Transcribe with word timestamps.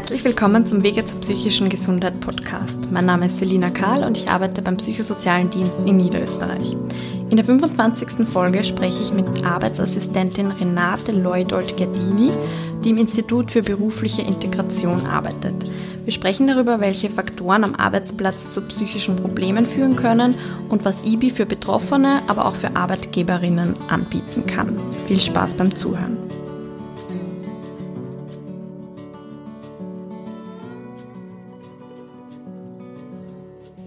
Herzlich 0.00 0.24
willkommen 0.24 0.64
zum 0.64 0.82
Wege 0.82 1.04
zur 1.04 1.20
psychischen 1.20 1.68
Gesundheit 1.68 2.20
Podcast. 2.20 2.90
Mein 2.90 3.04
Name 3.04 3.26
ist 3.26 3.36
Selina 3.36 3.68
Karl 3.68 4.02
und 4.02 4.16
ich 4.16 4.30
arbeite 4.30 4.62
beim 4.62 4.78
Psychosozialen 4.78 5.50
Dienst 5.50 5.74
in 5.84 5.98
Niederösterreich. 5.98 6.74
In 7.28 7.36
der 7.36 7.44
25. 7.44 8.26
Folge 8.26 8.64
spreche 8.64 9.02
ich 9.02 9.12
mit 9.12 9.44
Arbeitsassistentin 9.44 10.52
Renate 10.52 11.12
Leudold-Gerdini, 11.12 12.30
die 12.82 12.90
im 12.90 12.96
Institut 12.96 13.50
für 13.50 13.60
berufliche 13.60 14.22
Integration 14.22 15.06
arbeitet. 15.06 15.70
Wir 16.04 16.14
sprechen 16.14 16.46
darüber, 16.46 16.80
welche 16.80 17.10
Faktoren 17.10 17.62
am 17.62 17.74
Arbeitsplatz 17.74 18.48
zu 18.48 18.62
psychischen 18.62 19.16
Problemen 19.16 19.66
führen 19.66 19.96
können 19.96 20.34
und 20.70 20.86
was 20.86 21.04
IBI 21.04 21.30
für 21.30 21.44
Betroffene, 21.44 22.22
aber 22.26 22.46
auch 22.46 22.54
für 22.54 22.74
Arbeitgeberinnen 22.74 23.76
anbieten 23.88 24.46
kann. 24.46 24.80
Viel 25.06 25.20
Spaß 25.20 25.56
beim 25.56 25.74
Zuhören. 25.74 26.29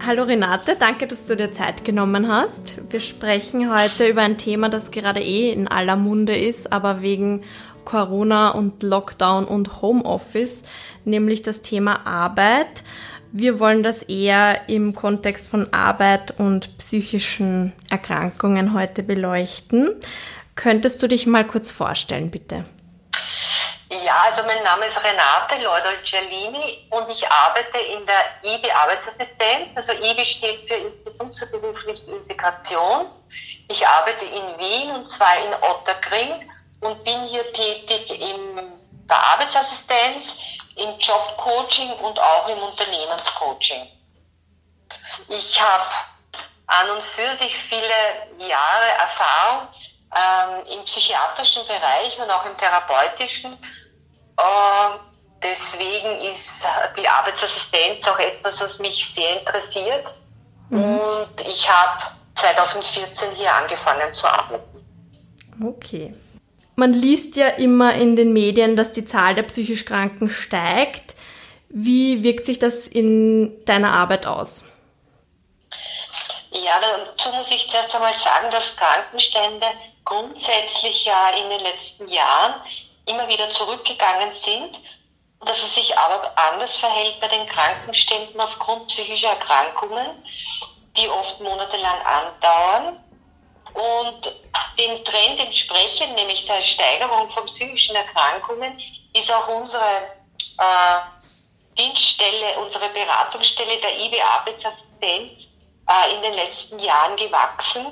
Hallo 0.05 0.23
Renate, 0.23 0.75
danke, 0.77 1.07
dass 1.07 1.27
du 1.27 1.37
dir 1.37 1.53
Zeit 1.53 1.85
genommen 1.85 2.27
hast. 2.27 2.75
Wir 2.91 2.99
sprechen 2.99 3.73
heute 3.73 4.05
über 4.05 4.21
ein 4.21 4.37
Thema, 4.37 4.67
das 4.67 4.91
gerade 4.91 5.21
eh 5.21 5.53
in 5.53 5.69
aller 5.69 5.95
Munde 5.95 6.35
ist, 6.35 6.73
aber 6.73 7.01
wegen 7.01 7.43
Corona 7.85 8.49
und 8.49 8.83
Lockdown 8.83 9.45
und 9.45 9.81
Homeoffice, 9.81 10.63
nämlich 11.05 11.41
das 11.41 11.61
Thema 11.61 12.05
Arbeit. 12.05 12.83
Wir 13.31 13.61
wollen 13.61 13.81
das 13.81 14.03
eher 14.03 14.67
im 14.67 14.93
Kontext 14.93 15.47
von 15.47 15.71
Arbeit 15.71 16.37
und 16.37 16.77
psychischen 16.79 17.71
Erkrankungen 17.89 18.73
heute 18.73 19.03
beleuchten. 19.03 19.91
Könntest 20.55 21.01
du 21.01 21.07
dich 21.07 21.27
mal 21.27 21.47
kurz 21.47 21.71
vorstellen, 21.71 22.29
bitte? 22.29 22.65
Ja, 24.01 24.23
also 24.23 24.43
mein 24.43 24.63
Name 24.63 24.85
ist 24.87 25.03
Renate 25.03 25.61
Leudol-Giallini 25.61 26.87
und 26.89 27.09
ich 27.09 27.29
arbeite 27.29 27.77
in 27.77 28.05
der 28.07 28.15
IBI 28.41 28.71
Arbeitsassistenz. 28.71 29.69
Also 29.75 29.91
IBI 29.91 30.25
steht 30.25 30.67
für 30.67 30.75
Institut 30.75 31.35
zur 31.35 31.49
beruflichen 31.49 32.09
Integration. 32.09 33.05
Ich 33.67 33.87
arbeite 33.87 34.25
in 34.25 34.57
Wien 34.57 34.91
und 34.95 35.07
zwar 35.07 35.37
in 35.37 35.53
Otterkring 35.61 36.51
und 36.79 37.03
bin 37.03 37.23
hier 37.25 37.51
tätig 37.53 38.19
in 38.19 38.71
der 39.07 39.17
Arbeitsassistenz, 39.17 40.57
im 40.75 40.97
Jobcoaching 40.97 41.91
und 41.91 42.19
auch 42.19 42.47
im 42.47 42.57
Unternehmenscoaching. 42.59 43.87
Ich 45.27 45.61
habe 45.61 45.91
an 46.65 46.89
und 46.89 47.03
für 47.03 47.35
sich 47.35 47.55
viele 47.55 47.93
Jahre 48.39 48.87
Erfahrung 48.99 49.67
ähm, 50.15 50.77
im 50.77 50.83
psychiatrischen 50.85 51.67
Bereich 51.67 52.19
und 52.19 52.31
auch 52.31 52.45
im 52.45 52.57
therapeutischen 52.57 53.55
deswegen 55.41 56.21
ist 56.21 56.61
die 56.97 57.07
Arbeitsassistenz 57.07 58.07
auch 58.07 58.19
etwas, 58.19 58.61
was 58.61 58.79
mich 58.79 59.13
sehr 59.13 59.39
interessiert. 59.39 60.13
Mhm. 60.69 60.83
Und 60.83 61.47
ich 61.47 61.69
habe 61.69 62.03
2014 62.35 63.31
hier 63.35 63.53
angefangen 63.53 64.13
zu 64.13 64.27
arbeiten. 64.27 64.63
Okay. 65.63 66.13
Man 66.75 66.93
liest 66.93 67.35
ja 67.35 67.49
immer 67.49 67.93
in 67.93 68.15
den 68.15 68.33
Medien, 68.33 68.75
dass 68.75 68.91
die 68.91 69.05
Zahl 69.05 69.35
der 69.35 69.43
psychisch 69.43 69.85
Kranken 69.85 70.29
steigt. 70.29 71.13
Wie 71.69 72.23
wirkt 72.23 72.45
sich 72.45 72.57
das 72.57 72.87
in 72.87 73.63
deiner 73.65 73.91
Arbeit 73.91 74.25
aus? 74.25 74.65
Ja, 76.51 76.79
dazu 76.79 77.29
muss 77.35 77.51
ich 77.51 77.69
zuerst 77.69 77.93
einmal 77.95 78.13
sagen, 78.13 78.49
dass 78.51 78.75
Krankenstände 78.75 79.65
grundsätzlich 80.05 81.05
ja 81.05 81.29
in 81.29 81.49
den 81.49 81.61
letzten 81.61 82.07
Jahren 82.07 82.55
immer 83.05 83.27
wieder 83.27 83.49
zurückgegangen 83.49 84.31
sind 84.41 84.77
dass 85.45 85.61
es 85.61 85.75
sich 85.75 85.97
aber 85.97 86.31
anders 86.37 86.77
verhält 86.77 87.19
bei 87.19 87.27
den 87.27 87.45
Krankenständen 87.47 88.39
aufgrund 88.39 88.87
psychischer 88.87 89.29
Erkrankungen, 89.29 90.07
die 90.97 91.09
oft 91.09 91.39
monatelang 91.41 92.01
andauern 92.01 93.03
und 93.73 94.35
dem 94.77 95.03
Trend 95.03 95.39
entsprechend, 95.39 96.15
nämlich 96.15 96.45
der 96.45 96.61
Steigerung 96.61 97.29
von 97.31 97.45
psychischen 97.45 97.95
Erkrankungen, 97.95 98.79
ist 99.13 99.31
auch 99.31 99.47
unsere 99.47 99.83
äh, 100.57 100.99
Dienststelle, 101.77 102.59
unsere 102.59 102.89
Beratungsstelle 102.89 103.79
der 103.81 103.99
IB 103.99 104.21
Arbeitsassistenz 104.21 105.47
äh, 105.89 106.15
in 106.15 106.21
den 106.21 106.33
letzten 106.33 106.79
Jahren 106.79 107.15
gewachsen. 107.17 107.85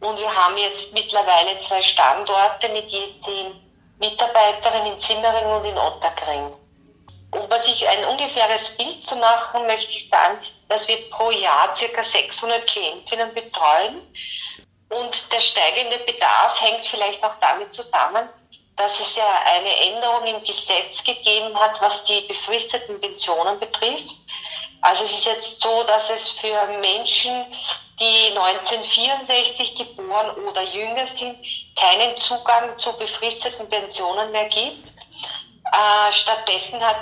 Und 0.00 0.18
wir 0.18 0.34
haben 0.34 0.58
jetzt 0.58 0.92
mittlerweile 0.92 1.58
zwei 1.60 1.80
Standorte 1.80 2.68
mit 2.70 2.90
je 2.90 3.20
zehn 3.24 3.61
Mitarbeiterin 4.02 4.92
in 4.92 5.00
Zimmering 5.00 5.46
und 5.46 5.64
in 5.64 5.78
Otterkring. 5.78 6.52
Um 7.30 7.60
sich 7.60 7.88
ein 7.88 8.04
ungefähres 8.04 8.70
Bild 8.76 9.06
zu 9.06 9.14
machen, 9.16 9.66
möchte 9.66 9.90
ich 9.90 10.08
sagen, 10.10 10.38
dass 10.68 10.88
wir 10.88 11.08
pro 11.08 11.30
Jahr 11.30 11.72
ca. 11.74 12.02
600 12.02 12.66
Klientinnen 12.66 13.32
betreuen. 13.32 14.02
Und 14.90 15.32
der 15.32 15.40
steigende 15.40 15.98
Bedarf 15.98 16.60
hängt 16.60 16.84
vielleicht 16.84 17.22
auch 17.22 17.36
damit 17.40 17.72
zusammen, 17.72 18.28
dass 18.76 18.98
es 19.00 19.16
ja 19.16 19.24
eine 19.46 19.74
Änderung 19.86 20.26
im 20.26 20.42
Gesetz 20.42 21.04
gegeben 21.04 21.58
hat, 21.58 21.80
was 21.80 22.04
die 22.04 22.22
befristeten 22.22 23.00
Pensionen 23.00 23.58
betrifft. 23.60 24.16
Also 24.82 25.04
es 25.04 25.12
ist 25.12 25.24
jetzt 25.26 25.60
so, 25.60 25.84
dass 25.84 26.10
es 26.10 26.30
für 26.32 26.66
Menschen, 26.80 27.46
die 28.00 28.36
1964 28.36 29.76
geboren 29.76 30.30
oder 30.48 30.62
jünger 30.62 31.06
sind, 31.06 31.38
keinen 31.76 32.16
Zugang 32.16 32.76
zu 32.78 32.92
befristeten 32.98 33.68
Pensionen 33.70 34.32
mehr 34.32 34.48
gibt. 34.48 34.88
Äh, 34.88 36.12
stattdessen 36.12 36.84
hat, 36.84 36.96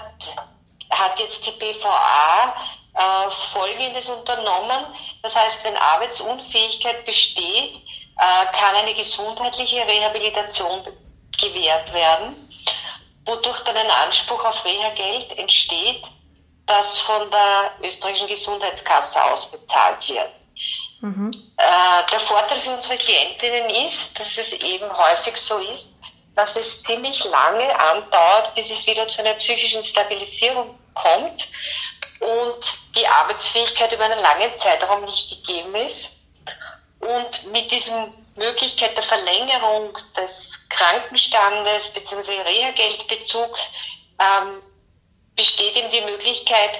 hat 0.91 1.18
jetzt 1.18 1.46
die 1.46 1.52
BVA 1.52 2.54
äh, 2.94 3.30
Folgendes 3.52 4.10
unternommen. 4.10 4.84
Das 5.22 5.34
heißt, 5.34 5.64
wenn 5.64 5.76
Arbeitsunfähigkeit 5.78 7.06
besteht, 7.06 7.76
äh, 7.76 8.47
kann 8.52 8.74
eine 8.76 8.92
gesundheitliche 8.92 9.86
Rehabilitation 9.86 10.82
gewährt 11.41 11.91
werden, 11.94 12.36
wodurch 13.24 13.60
dann 13.60 13.78
ein 13.78 13.91
Anspruch 13.91 14.44
auf 14.44 14.62
Reha-Geld 14.66 15.38
entsteht, 15.38 16.02
das 16.70 17.00
von 17.00 17.28
der 17.31 17.72
österreichischen 17.82 18.28
Gesundheitskasse 18.28 19.22
ausbezahlt 19.25 20.08
wird. 20.08 20.31
Mhm. 21.00 21.31
Äh, 21.56 22.10
der 22.12 22.20
Vorteil 22.20 22.60
für 22.60 22.70
unsere 22.70 22.97
Klientinnen 22.97 23.70
ist, 23.70 24.19
dass 24.19 24.38
es 24.38 24.53
eben 24.53 24.86
häufig 24.97 25.36
so 25.36 25.59
ist, 25.59 25.88
dass 26.36 26.54
es 26.56 26.82
ziemlich 26.82 27.25
lange 27.25 27.78
andauert, 27.78 28.54
bis 28.54 28.70
es 28.70 28.86
wieder 28.86 29.09
zu 29.09 29.20
einer 29.20 29.34
psychischen 29.34 29.84
Stabilisierung 29.84 30.78
kommt 30.94 31.48
und 32.20 32.64
die 32.97 33.06
Arbeitsfähigkeit 33.06 33.92
über 33.92 34.04
einen 34.04 34.20
langen 34.20 34.53
Zeitraum 34.60 35.04
nicht 35.04 35.30
gegeben 35.30 35.75
ist. 35.75 36.12
Und 37.00 37.50
mit 37.53 37.70
diesem 37.72 38.12
Möglichkeit 38.36 38.94
der 38.97 39.03
Verlängerung 39.03 39.97
des 40.16 40.69
Krankenstandes 40.69 41.91
bzw. 41.91 42.42
Reha-Geldbezugs 42.42 43.72
ähm, 44.19 44.62
besteht 45.40 45.74
eben 45.74 45.90
die 45.90 46.02
Möglichkeit, 46.02 46.72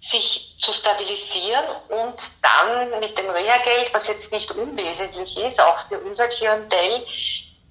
sich 0.00 0.56
zu 0.58 0.72
stabilisieren 0.72 1.64
und 1.88 2.16
dann 2.42 2.98
mit 2.98 3.16
dem 3.16 3.30
Reha-Geld, 3.30 3.94
was 3.94 4.08
jetzt 4.08 4.32
nicht 4.32 4.50
unwesentlich 4.50 5.36
ist, 5.38 5.60
auch 5.60 5.86
für 5.88 6.00
unser 6.00 6.26
Klientel, 6.26 7.06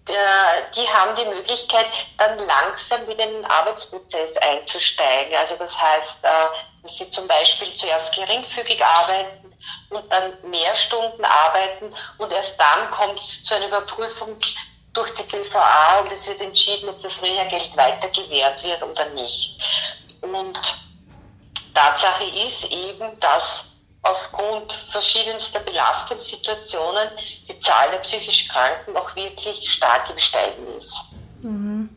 die 0.07 0.88
haben 0.88 1.18
die 1.18 1.25
Möglichkeit, 1.25 1.88
dann 2.18 2.38
langsam 2.40 3.09
in 3.09 3.18
den 3.18 3.44
Arbeitsprozess 3.44 4.38
einzusteigen. 4.38 5.36
Also 5.36 5.56
das 5.57 5.78
heißt, 5.78 6.18
äh, 6.22 6.30
dass 6.84 6.97
sie 6.97 7.09
zum 7.09 7.28
Beispiel 7.28 7.75
zuerst 7.75 8.16
geringfügig 8.16 8.81
arbeiten 8.81 9.53
und 9.90 10.09
dann 10.09 10.31
mehr 10.50 10.74
Stunden 10.75 11.25
arbeiten 11.25 11.94
und 12.19 12.31
erst 12.31 12.57
dann 12.57 12.89
kommt 12.92 13.19
es 13.19 13.44
zu 13.44 13.56
einer 13.56 13.68
Überprüfung 13.68 14.38
durch 14.94 15.13
die 15.13 15.24
BVA 15.24 16.00
und 16.00 16.12
es 16.13 16.25
wird 16.27 16.39
entschieden, 16.39 16.88
ob 16.88 17.01
das 17.01 17.22
Reha-Geld 17.22 17.75
weiter 17.75 18.07
gewährt 18.07 18.63
wird 18.63 18.81
oder 18.81 19.06
nicht. 19.10 19.60
Und 20.22 20.60
Tatsache 21.74 22.24
ist 22.48 22.66
eben, 22.66 23.19
dass 23.19 23.66
aufgrund 24.02 24.72
verschiedenster 24.72 25.60
Belastungssituationen 25.60 27.10
die 27.48 27.60
Zahl 27.60 27.92
der 27.92 28.00
psychisch 28.00 28.48
Kranken 28.48 28.96
auch 28.96 29.16
wirklich 29.16 29.69
stark 29.69 30.10
im 30.10 30.18
Steigen 30.18 30.64
ist. 30.78 31.04
Mhm. 31.42 31.90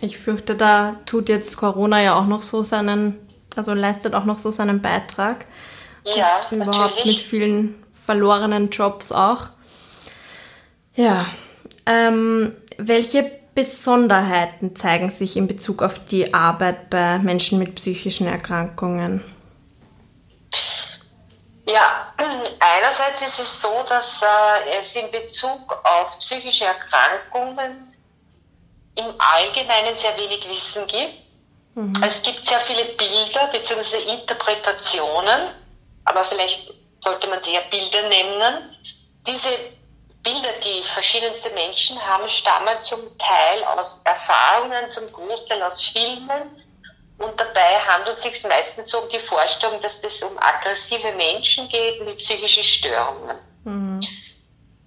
Ich 0.00 0.18
fürchte, 0.18 0.54
da 0.54 0.96
tut 1.06 1.28
jetzt 1.28 1.56
Corona 1.56 2.02
ja 2.02 2.18
auch 2.18 2.26
noch 2.26 2.42
so 2.42 2.62
seinen, 2.62 3.18
also 3.56 3.72
leistet 3.74 4.14
auch 4.14 4.24
noch 4.24 4.38
so 4.38 4.50
seinen 4.50 4.82
Beitrag. 4.82 5.46
Ja, 6.04 6.40
Und 6.50 6.62
überhaupt 6.62 6.96
natürlich. 6.96 7.16
mit 7.16 7.26
vielen 7.26 7.84
verlorenen 8.04 8.70
Jobs 8.70 9.12
auch. 9.12 9.46
Ja. 10.94 11.26
Ähm, 11.86 12.56
welche 12.76 13.30
Besonderheiten 13.54 14.74
zeigen 14.74 15.10
sich 15.10 15.36
in 15.36 15.46
Bezug 15.46 15.82
auf 15.82 16.04
die 16.06 16.34
Arbeit 16.34 16.90
bei 16.90 17.18
Menschen 17.18 17.58
mit 17.58 17.76
psychischen 17.76 18.26
Erkrankungen? 18.26 19.22
Ja, 21.66 22.12
einerseits 22.58 23.22
ist 23.22 23.38
es 23.38 23.62
so, 23.62 23.84
dass 23.88 24.20
äh, 24.22 24.80
es 24.80 24.94
in 24.94 25.10
Bezug 25.10 25.72
auf 25.84 26.18
psychische 26.18 26.64
Erkrankungen 26.64 27.94
im 28.96 29.06
Allgemeinen 29.18 29.96
sehr 29.96 30.16
wenig 30.16 30.48
Wissen 30.48 30.86
gibt. 30.86 31.14
Mhm. 31.74 32.02
Es 32.06 32.22
gibt 32.22 32.44
sehr 32.44 32.60
viele 32.60 32.84
Bilder 32.96 33.48
bzw. 33.52 33.96
Interpretationen, 34.12 35.54
aber 36.04 36.24
vielleicht 36.24 36.72
sollte 37.00 37.28
man 37.28 37.42
sie 37.42 37.54
ja 37.54 37.60
Bilder 37.70 38.08
nennen. 38.08 38.76
Diese 39.26 39.48
Bilder, 40.24 40.52
die 40.64 40.82
verschiedenste 40.82 41.50
Menschen 41.50 42.00
haben, 42.04 42.28
stammen 42.28 42.76
zum 42.82 43.00
Teil 43.18 43.62
aus 43.64 44.00
Erfahrungen, 44.04 44.90
zum 44.90 45.06
Großteil 45.12 45.62
aus 45.62 45.88
Filmen. 45.88 46.64
Und 47.18 47.38
dabei 47.38 47.78
handelt 47.86 48.16
es 48.16 48.24
sich 48.24 48.42
meistens 48.44 48.90
so 48.90 48.98
um 48.98 49.08
die 49.08 49.20
Vorstellung, 49.20 49.80
dass 49.82 50.02
es 50.02 50.22
um 50.22 50.36
aggressive 50.38 51.12
Menschen 51.12 51.68
geht 51.68 52.04
mit 52.04 52.18
psychischen 52.18 52.64
Störungen. 52.64 53.38
Mhm. 53.64 54.00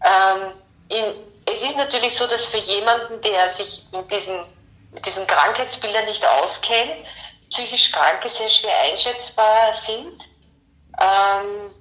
Ähm, 0.04 0.51
in, 0.89 1.06
es 1.45 1.62
ist 1.62 1.78
natürlich 1.78 2.16
so, 2.16 2.28
dass 2.28 2.48
für 2.48 2.57
jemanden, 2.57 3.22
der 3.22 3.54
sich 3.54 3.84
in 3.94 4.06
diesen, 4.07 4.45
mit 4.92 5.06
diesen 5.06 5.25
Krankheitsbildern 5.25 6.06
nicht 6.06 6.25
auskennt, 6.28 7.06
psychisch 7.50 7.92
Kranke 7.92 8.28
sehr 8.28 8.50
schwer 8.50 8.78
einschätzbar 8.80 9.74
sind. 9.86 10.22
Ähm, 11.00 11.72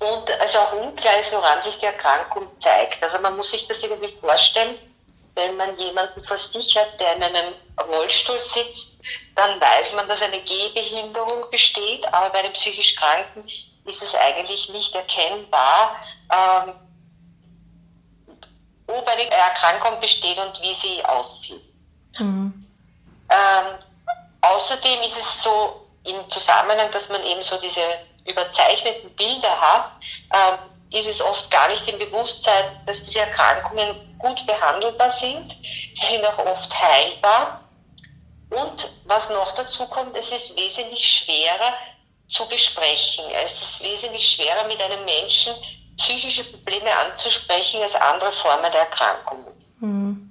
und 0.00 0.30
also 0.40 0.58
auch 0.58 0.72
unklar 0.74 1.18
ist, 1.20 1.32
woran 1.32 1.62
sich 1.62 1.78
die 1.78 1.86
Erkrankung 1.86 2.48
zeigt. 2.60 3.02
Also 3.02 3.18
man 3.18 3.36
muss 3.36 3.50
sich 3.50 3.66
das 3.66 3.82
irgendwie 3.82 4.16
vorstellen, 4.20 4.78
wenn 5.34 5.56
man 5.56 5.76
jemanden 5.78 6.22
vor 6.22 6.38
sich 6.38 6.76
hat, 6.76 6.98
der 7.00 7.16
in 7.16 7.22
einem 7.22 7.54
Rollstuhl 7.88 8.38
sitzt, 8.40 8.88
dann 9.34 9.60
weiß 9.60 9.94
man, 9.94 10.08
dass 10.08 10.22
eine 10.22 10.40
Gehbehinderung 10.40 11.50
besteht, 11.50 12.06
aber 12.12 12.30
bei 12.30 12.42
den 12.42 12.52
psychisch 12.52 12.96
Kranken 12.96 13.44
ist 13.84 14.02
es 14.02 14.14
eigentlich 14.14 14.68
nicht 14.70 14.94
erkennbar, 14.94 15.96
ähm, 16.30 16.74
ob 18.86 19.06
eine 19.06 19.30
Erkrankung 19.30 20.00
besteht 20.00 20.38
und 20.38 20.60
wie 20.62 20.74
sie 20.74 21.04
aussieht. 21.04 21.62
Mhm. 22.18 22.66
Ähm, 23.30 23.78
außerdem 24.40 25.00
ist 25.02 25.18
es 25.18 25.42
so 25.42 25.86
im 26.04 26.28
Zusammenhang, 26.28 26.90
dass 26.92 27.08
man 27.08 27.22
eben 27.24 27.42
so 27.42 27.58
diese 27.58 27.82
überzeichneten 28.28 29.10
Bilder 29.16 29.60
hat, 29.60 29.92
ähm, 30.32 30.58
ist 30.92 31.08
es 31.08 31.20
oft 31.20 31.50
gar 31.50 31.68
nicht 31.68 31.86
im 31.88 31.98
Bewusstsein, 31.98 32.64
dass 32.86 33.02
diese 33.04 33.20
Erkrankungen 33.20 34.16
gut 34.18 34.46
behandelbar 34.46 35.10
sind. 35.10 35.56
Sie 35.62 36.06
sind 36.06 36.24
auch 36.24 36.38
oft 36.38 36.82
heilbar. 36.82 37.60
Und 38.50 38.88
was 39.04 39.28
noch 39.28 39.54
dazu 39.54 39.86
kommt, 39.86 40.16
es 40.16 40.32
ist 40.32 40.56
wesentlich 40.56 41.06
schwerer 41.06 41.74
zu 42.28 42.46
besprechen. 42.46 43.24
Es 43.44 43.52
ist 43.60 43.82
wesentlich 43.82 44.26
schwerer 44.26 44.64
mit 44.66 44.80
einem 44.80 45.04
Menschen 45.04 45.54
psychische 45.98 46.44
Probleme 46.44 46.94
anzusprechen 46.96 47.82
als 47.82 47.94
andere 47.94 48.32
Formen 48.32 48.70
der 48.70 48.82
Erkrankung. 48.82 49.44
Mhm. 49.80 50.27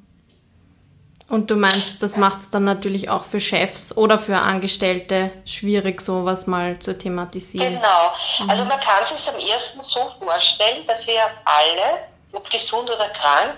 Und 1.30 1.52
du 1.52 1.58
meinst, 1.58 2.02
das 2.02 2.16
macht 2.16 2.40
es 2.42 2.50
dann 2.50 2.64
natürlich 2.64 3.10
auch 3.10 3.26
für 3.26 3.42
Chefs 3.42 3.98
oder 3.98 4.18
für 4.18 4.38
Angestellte 4.38 5.32
schwierig, 5.46 6.00
sowas 6.02 6.48
mal 6.48 6.80
zu 6.80 6.98
thematisieren. 6.98 7.76
Genau. 7.76 8.14
Mhm. 8.40 8.50
Also 8.50 8.64
man 8.64 8.80
kann 8.80 9.06
sich 9.06 9.28
am 9.28 9.38
ersten 9.40 9.82
so 9.82 10.10
vorstellen, 10.20 10.88
dass 10.88 11.06
wir 11.06 11.22
alle, 11.44 12.08
ob 12.32 12.50
gesund 12.50 12.90
oder 12.90 13.10
krank, 13.10 13.58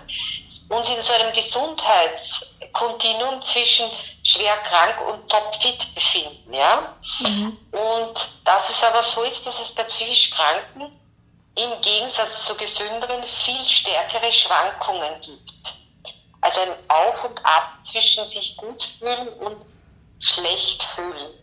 uns 0.70 0.90
in 0.90 1.00
so 1.02 1.14
einem 1.14 1.32
Gesundheitskontinuum 1.32 3.40
zwischen 3.44 3.86
schwer 4.24 4.58
krank 4.64 4.96
und 5.08 5.30
topfit 5.30 5.94
befinden. 5.94 6.52
Ja? 6.54 6.96
Mhm. 7.20 7.56
Und 7.72 8.30
dass 8.46 8.72
es 8.72 8.84
aber 8.84 9.04
so 9.04 9.22
ist, 9.24 9.46
dass 9.46 9.60
es 9.60 9.74
bei 9.74 9.84
psychisch 9.84 10.32
Kranken 10.32 10.92
im 11.56 11.82
Gegensatz 11.82 12.46
zu 12.46 12.56
gesünderen 12.56 13.24
viel 13.26 13.66
stärkere 13.66 14.32
Schwankungen 14.32 15.20
gibt. 15.22 15.79
Also 16.42 16.62
ein 16.62 16.76
Auf 16.88 17.26
und 17.26 17.46
Ab 17.46 17.74
zwischen 17.84 18.28
sich 18.28 18.56
gut 18.58 18.84
fühlen 18.84 19.28
und 19.40 19.58
schlecht 20.20 20.84
fühlen. 20.84 21.34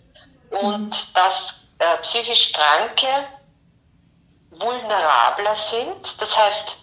Und 0.50 0.88
mhm. 0.88 1.14
dass 1.14 1.54
äh, 1.78 1.96
psychisch 1.98 2.52
Kranke 2.52 3.26
vulnerabler 4.50 5.56
sind, 5.56 6.20
das 6.20 6.37
heißt, 6.37 6.76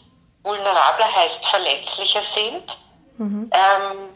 vulnerabler 0.43 1.15
heißt 1.15 1.45
verletzlicher 1.45 2.21
sind. 2.21 2.63
Mhm. 3.17 3.49
Ähm, 3.51 4.09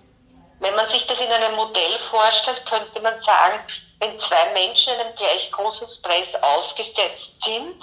wenn 0.59 0.75
man 0.75 0.87
sich 0.87 1.05
das 1.07 1.19
in 1.19 1.31
einem 1.31 1.55
Modell 1.55 1.99
vorstellt, 1.99 2.65
könnte 2.65 2.99
man 3.01 3.19
sagen, 3.21 3.59
wenn 3.99 4.17
zwei 4.19 4.51
Menschen 4.53 4.93
einem 4.93 5.15
gleich 5.15 5.51
großen 5.51 5.87
Stress 5.87 6.35
ausgesetzt 6.41 7.43
sind, 7.43 7.75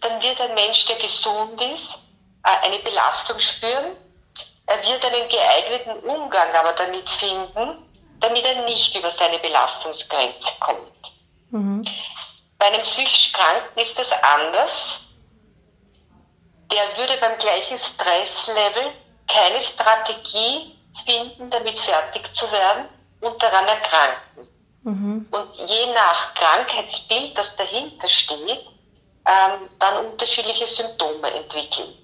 dann 0.00 0.22
wird 0.22 0.40
ein 0.40 0.54
Mensch, 0.54 0.86
der 0.86 0.96
gesund 0.96 1.60
ist, 1.62 1.98
äh, 2.44 2.66
eine 2.66 2.78
Belastung 2.80 3.38
spüren 3.38 3.96
er 4.66 4.88
wird 4.88 5.04
einen 5.04 5.28
geeigneten 5.28 6.08
Umgang 6.08 6.54
aber 6.54 6.72
damit 6.72 7.08
finden, 7.08 7.84
damit 8.20 8.44
er 8.44 8.64
nicht 8.64 8.96
über 8.96 9.10
seine 9.10 9.38
Belastungsgrenze 9.38 10.52
kommt. 10.60 11.12
Mhm. 11.50 11.84
Bei 12.58 12.66
einem 12.66 12.82
psychisch 12.82 13.32
Kranken 13.32 13.78
ist 13.78 13.98
das 13.98 14.12
anders. 14.12 15.00
Der 16.70 16.96
würde 16.96 17.16
beim 17.20 17.36
gleichen 17.38 17.78
Stresslevel 17.78 18.92
keine 19.26 19.60
Strategie 19.60 20.78
finden, 21.04 21.50
damit 21.50 21.78
fertig 21.78 22.34
zu 22.34 22.50
werden 22.52 22.86
und 23.20 23.42
daran 23.42 23.66
erkranken. 23.66 24.48
Mhm. 24.84 25.28
Und 25.30 25.54
je 25.56 25.86
nach 25.92 26.34
Krankheitsbild, 26.34 27.36
das 27.36 27.56
dahinter 27.56 28.08
steht, 28.08 28.66
ähm, 29.26 29.68
dann 29.78 30.06
unterschiedliche 30.06 30.66
Symptome 30.66 31.30
entwickeln. 31.30 32.01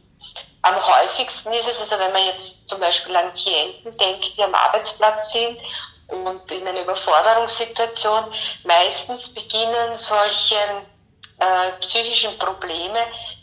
Am 0.68 0.86
häufigsten 0.86 1.50
ist 1.54 1.66
es, 1.66 1.80
also 1.80 1.98
wenn 1.98 2.12
man 2.12 2.24
jetzt 2.24 2.68
zum 2.68 2.78
Beispiel 2.78 3.16
an 3.16 3.32
Klienten 3.32 3.96
denkt, 3.96 4.36
die 4.36 4.42
am 4.42 4.54
Arbeitsplatz 4.54 5.32
sind 5.32 5.58
und 6.08 6.52
in 6.52 6.68
einer 6.68 6.82
Überforderungssituation, 6.82 8.24
meistens 8.64 9.32
beginnen 9.32 9.96
solche 9.96 10.56
äh, 11.38 11.70
psychischen 11.80 12.36
Probleme 12.38 12.98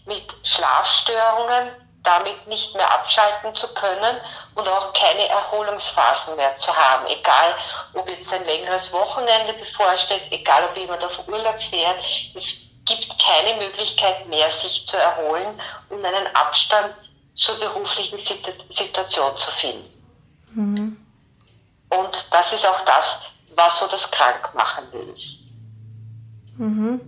mit 0.06 0.24
Schlafstörungen, 0.44 1.72
damit 2.04 2.46
nicht 2.46 2.76
mehr 2.76 2.92
abschalten 2.94 3.56
zu 3.56 3.74
können 3.74 4.22
und 4.54 4.70
auch 4.70 4.94
keine 4.94 5.28
Erholungsphasen 5.28 6.36
mehr 6.36 6.56
zu 6.60 6.76
haben. 6.76 7.08
Egal, 7.08 7.56
ob 7.96 8.08
jetzt 8.08 8.32
ein 8.34 8.46
längeres 8.46 8.94
Wochenende 8.94 9.54
bevorsteht, 9.54 10.22
egal, 10.30 10.66
ob 10.66 10.78
jemand 10.78 11.04
auf 11.04 11.28
Urlaub 11.28 11.60
fährt, 11.60 11.98
es 12.36 12.58
gibt 12.86 13.20
keine 13.20 13.56
Möglichkeit 13.56 14.28
mehr, 14.28 14.52
sich 14.52 14.86
zu 14.86 14.96
erholen 14.96 15.60
und 15.90 16.06
einen 16.06 16.36
Abstand 16.36 16.94
zur 17.36 17.60
beruflichen 17.60 18.18
Situation 18.18 19.38
zu 19.38 19.52
finden. 19.52 20.04
Mhm. 20.54 20.98
Und 21.90 22.28
das 22.32 22.54
ist 22.54 22.66
auch 22.66 22.84
das, 22.86 23.20
was 23.56 23.80
so 23.80 23.88
das 23.88 24.10
Krankmachende 24.10 24.98
ist. 25.14 25.42
Mhm. 26.58 27.02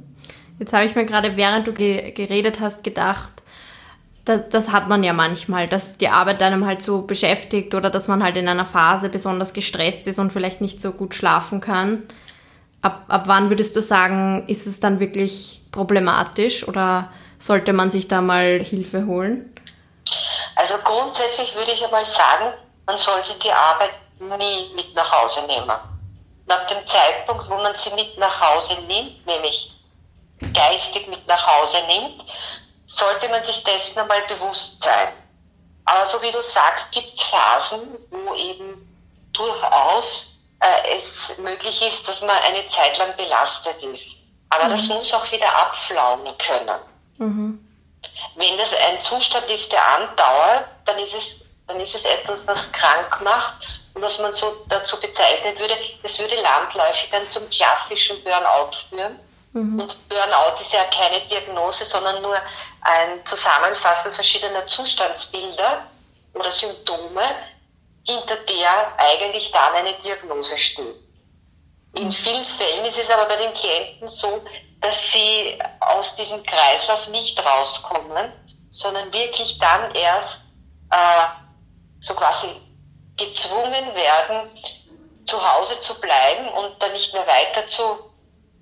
Jetzt 0.59 0.73
habe 0.73 0.85
ich 0.85 0.95
mir 0.95 1.05
gerade, 1.05 1.37
während 1.37 1.67
du 1.67 1.73
ge 1.73 2.11
geredet 2.11 2.59
hast, 2.59 2.83
gedacht, 2.83 3.31
das, 4.25 4.49
das, 4.49 4.71
hat 4.73 4.89
man 4.89 5.03
ja 5.03 5.13
manchmal, 5.13 5.69
dass 5.69 5.97
die 5.97 6.09
Arbeit 6.09 6.41
einem 6.43 6.65
halt 6.65 6.83
so 6.83 7.03
beschäftigt 7.03 7.73
oder 7.75 7.89
dass 7.89 8.09
man 8.09 8.21
halt 8.21 8.35
in 8.35 8.49
einer 8.49 8.65
Phase 8.65 9.07
besonders 9.07 9.53
gestresst 9.53 10.05
ist 10.05 10.19
und 10.19 10.33
vielleicht 10.33 10.59
nicht 10.59 10.81
so 10.81 10.91
gut 10.91 11.15
schlafen 11.15 11.61
kann. 11.61 12.03
Ab, 12.81 13.05
ab 13.07 13.23
wann 13.27 13.49
würdest 13.49 13.75
du 13.77 13.81
sagen, 13.81 14.43
ist 14.47 14.67
es 14.67 14.81
dann 14.81 14.99
wirklich 14.99 15.61
problematisch 15.71 16.67
oder 16.67 17.09
sollte 17.37 17.71
man 17.71 17.89
sich 17.89 18.09
da 18.09 18.21
mal 18.21 18.59
Hilfe 18.61 19.05
holen? 19.05 19.49
Also 20.55 20.77
grundsätzlich 20.79 21.53
würde 21.55 21.71
ich 21.71 21.83
einmal 21.83 22.05
sagen, 22.05 22.53
man 22.85 22.97
sollte 22.97 23.33
die 23.35 23.51
Arbeit 23.51 23.91
nie 24.19 24.73
mit 24.75 24.95
nach 24.95 25.11
Hause 25.11 25.45
nehmen. 25.45 25.69
Und 26.45 26.51
ab 26.51 26.67
dem 26.67 26.85
Zeitpunkt, 26.87 27.49
wo 27.49 27.55
man 27.57 27.75
sie 27.75 27.91
mit 27.91 28.17
nach 28.17 28.41
Hause 28.41 28.75
nimmt, 28.87 29.25
nämlich 29.25 29.71
geistig 30.53 31.07
mit 31.07 31.27
nach 31.27 31.45
Hause 31.45 31.77
nimmt, 31.87 32.23
sollte 32.85 33.27
man 33.29 33.43
sich 33.43 33.63
dessen 33.63 33.99
einmal 33.99 34.21
bewusst 34.27 34.83
sein. 34.83 35.09
Aber 35.85 36.05
so 36.05 36.21
wie 36.21 36.31
du 36.31 36.41
sagst, 36.41 36.91
gibt 36.91 37.13
es 37.13 37.23
Phasen, 37.23 37.81
wo 38.09 38.33
eben 38.35 38.87
durchaus 39.33 40.37
äh, 40.59 40.95
es 40.95 41.37
möglich 41.37 41.81
ist, 41.81 42.07
dass 42.07 42.21
man 42.21 42.35
eine 42.37 42.67
Zeit 42.69 42.97
lang 42.97 43.15
belastet 43.15 43.81
ist. 43.83 44.17
Aber 44.49 44.65
mhm. 44.65 44.71
das 44.71 44.87
muss 44.87 45.13
auch 45.13 45.31
wieder 45.31 45.53
abflauen 45.53 46.27
können. 46.37 46.79
Mhm. 47.17 47.66
Wenn 48.35 48.57
das 48.57 48.73
ein 48.73 48.99
Zustand 48.99 49.49
ist, 49.49 49.71
der 49.71 49.85
andauert, 49.85 50.65
dann 50.85 50.99
ist 50.99 51.13
es, 51.13 51.35
dann 51.67 51.79
ist 51.79 51.95
es 51.95 52.05
etwas, 52.05 52.45
was 52.47 52.71
krank 52.71 53.21
macht 53.23 53.81
und 53.93 54.01
was 54.01 54.19
man 54.19 54.31
so 54.33 54.65
dazu 54.69 54.99
bezeichnen 54.99 55.57
würde, 55.59 55.75
das 56.03 56.19
würde 56.19 56.35
landläufig 56.41 57.09
dann 57.11 57.29
zum 57.31 57.49
klassischen 57.49 58.23
Burnout 58.23 58.71
führen. 58.89 59.19
Mhm. 59.53 59.79
Und 59.81 60.09
Burnout 60.09 60.61
ist 60.61 60.73
ja 60.73 60.83
keine 60.85 61.21
Diagnose, 61.21 61.85
sondern 61.85 62.21
nur 62.21 62.37
ein 62.81 63.25
Zusammenfassen 63.25 64.13
verschiedener 64.13 64.65
Zustandsbilder 64.67 65.87
oder 66.33 66.51
Symptome, 66.51 67.23
hinter 68.05 68.35
der 68.37 68.93
eigentlich 68.97 69.51
dann 69.51 69.73
eine 69.73 69.93
Diagnose 69.93 70.57
steht. 70.57 70.95
In 71.93 72.11
vielen 72.11 72.45
Fällen 72.45 72.85
ist 72.85 72.99
es 72.99 73.09
aber 73.09 73.25
bei 73.25 73.37
den 73.37 73.53
Klienten 73.53 74.07
so, 74.07 74.43
dass 74.79 75.11
sie 75.11 75.57
aus 75.79 76.15
diesem 76.15 76.43
Kreislauf 76.43 77.07
nicht 77.07 77.43
rauskommen, 77.43 78.31
sondern 78.69 79.11
wirklich 79.13 79.57
dann 79.59 79.93
erst 79.95 80.41
äh, 80.91 81.25
so 81.99 82.13
quasi 82.13 82.47
gezwungen 83.17 83.95
werden, 83.95 84.49
zu 85.25 85.37
Hause 85.53 85.79
zu 85.79 85.99
bleiben 85.99 86.47
und 86.49 86.81
dann 86.81 86.93
nicht 86.93 87.13
mehr 87.13 87.25
weiter 87.27 87.67
zu 87.67 87.83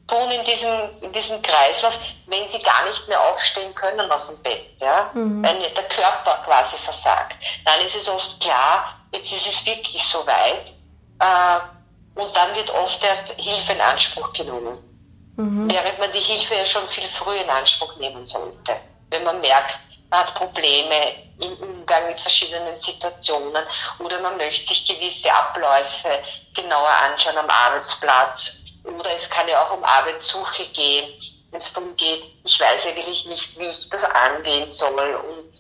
tun 0.07 0.31
in 0.31 0.43
diesem, 0.45 0.71
in 1.01 1.11
diesem 1.11 1.41
Kreislauf, 1.41 1.97
wenn 2.27 2.49
sie 2.49 2.59
gar 2.59 2.85
nicht 2.85 3.07
mehr 3.07 3.19
aufstehen 3.19 3.73
können 3.73 4.09
aus 4.11 4.27
dem 4.27 4.41
Bett, 4.41 4.79
ja, 4.79 5.09
mhm. 5.13 5.43
wenn 5.43 5.59
der 5.59 5.87
Körper 5.89 6.43
quasi 6.45 6.77
versagt. 6.77 7.37
Dann 7.65 7.81
ist 7.81 7.95
es 7.95 8.07
oft 8.07 8.39
klar, 8.39 8.99
jetzt 9.11 9.31
ist 9.31 9.47
es 9.47 9.65
wirklich 9.65 10.03
so 10.03 10.25
weit, 10.25 10.73
äh, 11.19 12.19
und 12.19 12.35
dann 12.35 12.55
wird 12.55 12.69
oft 12.71 13.03
erst 13.03 13.33
Hilfe 13.37 13.73
in 13.73 13.81
Anspruch 13.81 14.31
genommen. 14.33 14.94
Mhm. 15.37 15.69
Während 15.69 15.99
man 15.99 16.11
die 16.11 16.21
Hilfe 16.21 16.55
ja 16.55 16.65
schon 16.65 16.87
viel 16.87 17.07
früher 17.07 17.41
in 17.41 17.49
Anspruch 17.49 17.95
nehmen 17.97 18.25
sollte. 18.25 18.75
Wenn 19.09 19.23
man 19.23 19.41
merkt, 19.41 19.77
man 20.09 20.21
hat 20.21 20.35
Probleme 20.35 21.13
im 21.39 21.53
Umgang 21.57 22.07
mit 22.07 22.19
verschiedenen 22.19 22.79
Situationen 22.79 23.63
oder 23.99 24.19
man 24.21 24.37
möchte 24.37 24.73
sich 24.73 24.87
gewisse 24.87 25.33
Abläufe 25.33 26.23
genauer 26.53 26.89
anschauen 27.03 27.37
am 27.37 27.49
Arbeitsplatz 27.49 28.61
oder 28.83 29.11
es 29.13 29.29
kann 29.29 29.47
ja 29.47 29.61
auch 29.61 29.75
um 29.75 29.83
Arbeitssuche 29.83 30.65
gehen, 30.67 31.11
wenn 31.51 31.59
es 31.59 31.73
darum 31.73 31.95
geht, 31.97 32.23
ich 32.43 32.59
weiß 32.59 32.85
eigentlich 32.87 33.25
nicht, 33.25 33.59
wie 33.59 33.65
ich 33.65 33.89
das 33.89 34.03
angehen 34.03 34.71
soll 34.71 35.15
und 35.15 35.55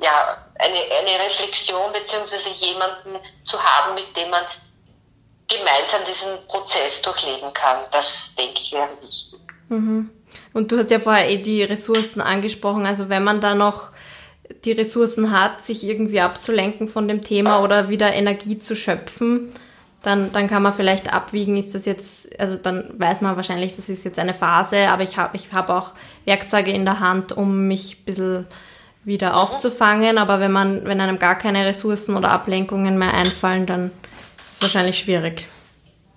ja, 0.00 0.38
eine, 0.58 0.78
eine 0.78 1.24
Reflexion 1.24 1.92
beziehungsweise 1.92 2.50
jemanden 2.50 3.18
zu 3.44 3.62
haben, 3.62 3.94
mit 3.94 4.16
dem 4.16 4.30
man 4.30 4.44
gemeinsam 5.48 6.00
diesen 6.08 6.28
Prozess 6.46 7.02
durchleben 7.02 7.52
kann, 7.54 7.78
das 7.90 8.34
denke 8.36 8.60
ich 8.60 8.72
wäre 8.72 8.88
wichtig. 9.02 9.40
Mhm. 9.68 10.10
Und 10.52 10.70
du 10.70 10.78
hast 10.78 10.90
ja 10.90 10.98
vorher 10.98 11.30
eh 11.30 11.38
die 11.38 11.62
Ressourcen 11.62 12.20
angesprochen, 12.20 12.86
also 12.86 13.08
wenn 13.08 13.24
man 13.24 13.40
da 13.40 13.54
noch 13.54 13.90
die 14.64 14.72
Ressourcen 14.72 15.30
hat, 15.30 15.62
sich 15.62 15.84
irgendwie 15.84 16.20
abzulenken 16.20 16.88
von 16.88 17.08
dem 17.08 17.22
Thema 17.22 17.62
oder 17.62 17.88
wieder 17.88 18.12
Energie 18.12 18.58
zu 18.58 18.76
schöpfen, 18.76 19.52
dann, 20.02 20.32
dann 20.32 20.46
kann 20.46 20.62
man 20.62 20.74
vielleicht 20.74 21.12
abwiegen, 21.12 21.56
ist 21.56 21.74
das 21.74 21.84
jetzt, 21.84 22.38
also 22.40 22.56
dann 22.56 22.94
weiß 22.98 23.20
man 23.20 23.36
wahrscheinlich, 23.36 23.76
das 23.76 23.88
ist 23.88 24.04
jetzt 24.04 24.18
eine 24.18 24.34
Phase, 24.34 24.88
aber 24.88 25.02
ich 25.02 25.16
habe 25.16 25.36
ich 25.36 25.52
hab 25.52 25.70
auch 25.70 25.92
Werkzeuge 26.24 26.70
in 26.70 26.84
der 26.84 27.00
Hand, 27.00 27.32
um 27.32 27.66
mich 27.66 27.98
ein 27.98 28.04
bisschen 28.04 28.46
wieder 29.04 29.36
aufzufangen. 29.36 30.18
Aber 30.18 30.38
wenn 30.38 30.52
man, 30.52 30.86
wenn 30.86 31.00
einem 31.00 31.18
gar 31.18 31.36
keine 31.36 31.66
Ressourcen 31.66 32.16
oder 32.16 32.30
Ablenkungen 32.30 32.96
mehr 32.98 33.14
einfallen, 33.14 33.66
dann 33.66 33.90
ist 34.58 34.62
wahrscheinlich 34.62 34.98
schwierig. 34.98 35.46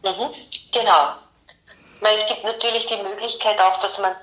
Mhm, 0.04 0.34
genau. 0.72 1.14
Weil 2.00 2.16
es 2.18 2.26
gibt 2.26 2.44
natürlich 2.44 2.88
die 2.88 2.98
Möglichkeit 2.98 3.60
auch, 3.60 3.80
dass 3.82 4.00
man 4.00 4.16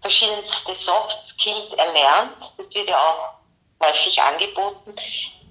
verschiedenste 0.00 0.74
Soft 0.74 1.10
Skills 1.26 1.72
erlernt. 1.74 2.30
Das 2.56 2.72
wird 2.72 2.88
ja 2.88 2.96
auch 2.96 3.84
häufig 3.84 4.20
angeboten 4.22 4.94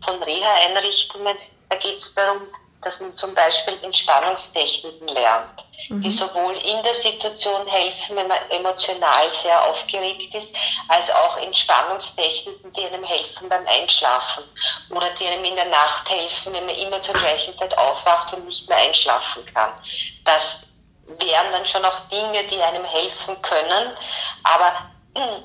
von 0.01 0.23
Reha-Einrichtungen. 0.23 1.35
Da 1.67 1.75
geht 1.75 1.97
es 1.99 2.13
darum, 2.13 2.43
dass 2.81 2.99
man 2.99 3.15
zum 3.15 3.33
Beispiel 3.33 3.77
Entspannungstechniken 3.81 5.07
lernt, 5.07 5.65
mhm. 5.89 6.01
die 6.01 6.11
sowohl 6.11 6.55
in 6.57 6.83
der 6.83 6.95
Situation 6.95 7.65
helfen, 7.67 8.15
wenn 8.15 8.27
man 8.27 8.37
emotional 8.51 9.29
sehr 9.31 9.63
aufgeregt 9.65 10.33
ist, 10.35 10.55
als 10.87 11.09
auch 11.09 11.37
Entspannungstechniken, 11.37 12.71
die 12.73 12.85
einem 12.85 13.03
helfen 13.03 13.49
beim 13.49 13.65
Einschlafen 13.67 14.43
oder 14.91 15.09
die 15.19 15.25
einem 15.25 15.43
in 15.43 15.55
der 15.55 15.65
Nacht 15.65 16.09
helfen, 16.09 16.53
wenn 16.53 16.65
man 16.65 16.75
immer 16.75 17.01
zur 17.01 17.15
gleichen 17.15 17.57
Zeit 17.57 17.75
aufwacht 17.77 18.33
und 18.33 18.45
nicht 18.45 18.69
mehr 18.69 18.77
einschlafen 18.77 19.45
kann. 19.53 19.71
Das 20.23 20.59
wären 21.19 21.51
dann 21.51 21.65
schon 21.65 21.85
auch 21.85 21.99
Dinge, 22.11 22.43
die 22.45 22.61
einem 22.61 22.85
helfen 22.85 23.41
können, 23.41 23.97
aber 24.43 24.73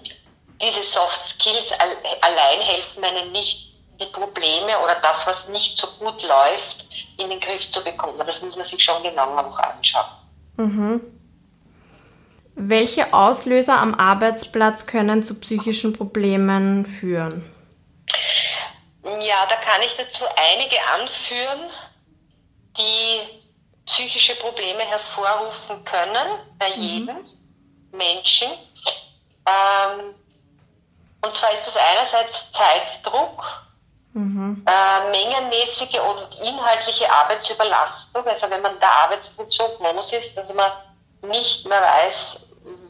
diese 0.60 0.82
Soft 0.82 1.20
Skills 1.28 1.72
allein 2.20 2.60
helfen 2.60 3.04
einem 3.04 3.32
nicht 3.32 3.71
die 4.02 4.12
Probleme 4.12 4.78
oder 4.82 4.96
das, 5.00 5.26
was 5.26 5.48
nicht 5.48 5.78
so 5.78 5.86
gut 5.98 6.22
läuft, 6.22 6.84
in 7.18 7.30
den 7.30 7.40
Griff 7.40 7.70
zu 7.70 7.82
bekommen. 7.82 8.18
Das 8.18 8.42
muss 8.42 8.56
man 8.56 8.64
sich 8.64 8.82
schon 8.82 9.02
genauer 9.02 9.42
noch 9.42 9.58
anschauen. 9.58 10.06
Mhm. 10.56 11.00
Welche 12.54 13.14
Auslöser 13.14 13.78
am 13.78 13.94
Arbeitsplatz 13.94 14.86
können 14.86 15.22
zu 15.22 15.40
psychischen 15.40 15.92
Problemen 15.94 16.84
führen? 16.84 17.50
Ja, 19.04 19.46
da 19.46 19.56
kann 19.56 19.80
ich 19.82 19.96
dazu 19.96 20.24
einige 20.36 20.76
anführen, 20.94 21.70
die 22.76 23.42
psychische 23.86 24.34
Probleme 24.36 24.80
hervorrufen 24.80 25.82
können 25.84 26.38
bei 26.58 26.68
mhm. 26.76 26.82
jedem 26.82 27.16
Menschen. 27.92 28.48
Ähm, 29.46 30.14
und 31.22 31.34
zwar 31.34 31.52
ist 31.52 31.66
das 31.66 31.76
einerseits 31.76 32.52
Zeitdruck, 32.52 33.62
Mhm. 34.14 34.64
Äh, 34.66 35.10
mengenmäßige 35.10 36.00
und 36.00 36.46
inhaltliche 36.46 37.10
Arbeitsüberlastung, 37.10 38.26
also 38.26 38.50
wenn 38.50 38.60
man 38.60 38.78
der 38.78 38.90
Arbeitsdruck 38.90 39.52
so 39.52 39.64
groß 39.78 40.12
ist, 40.12 40.36
dass 40.36 40.52
man 40.52 40.70
nicht 41.22 41.66
mehr 41.66 41.80
weiß, 41.80 42.40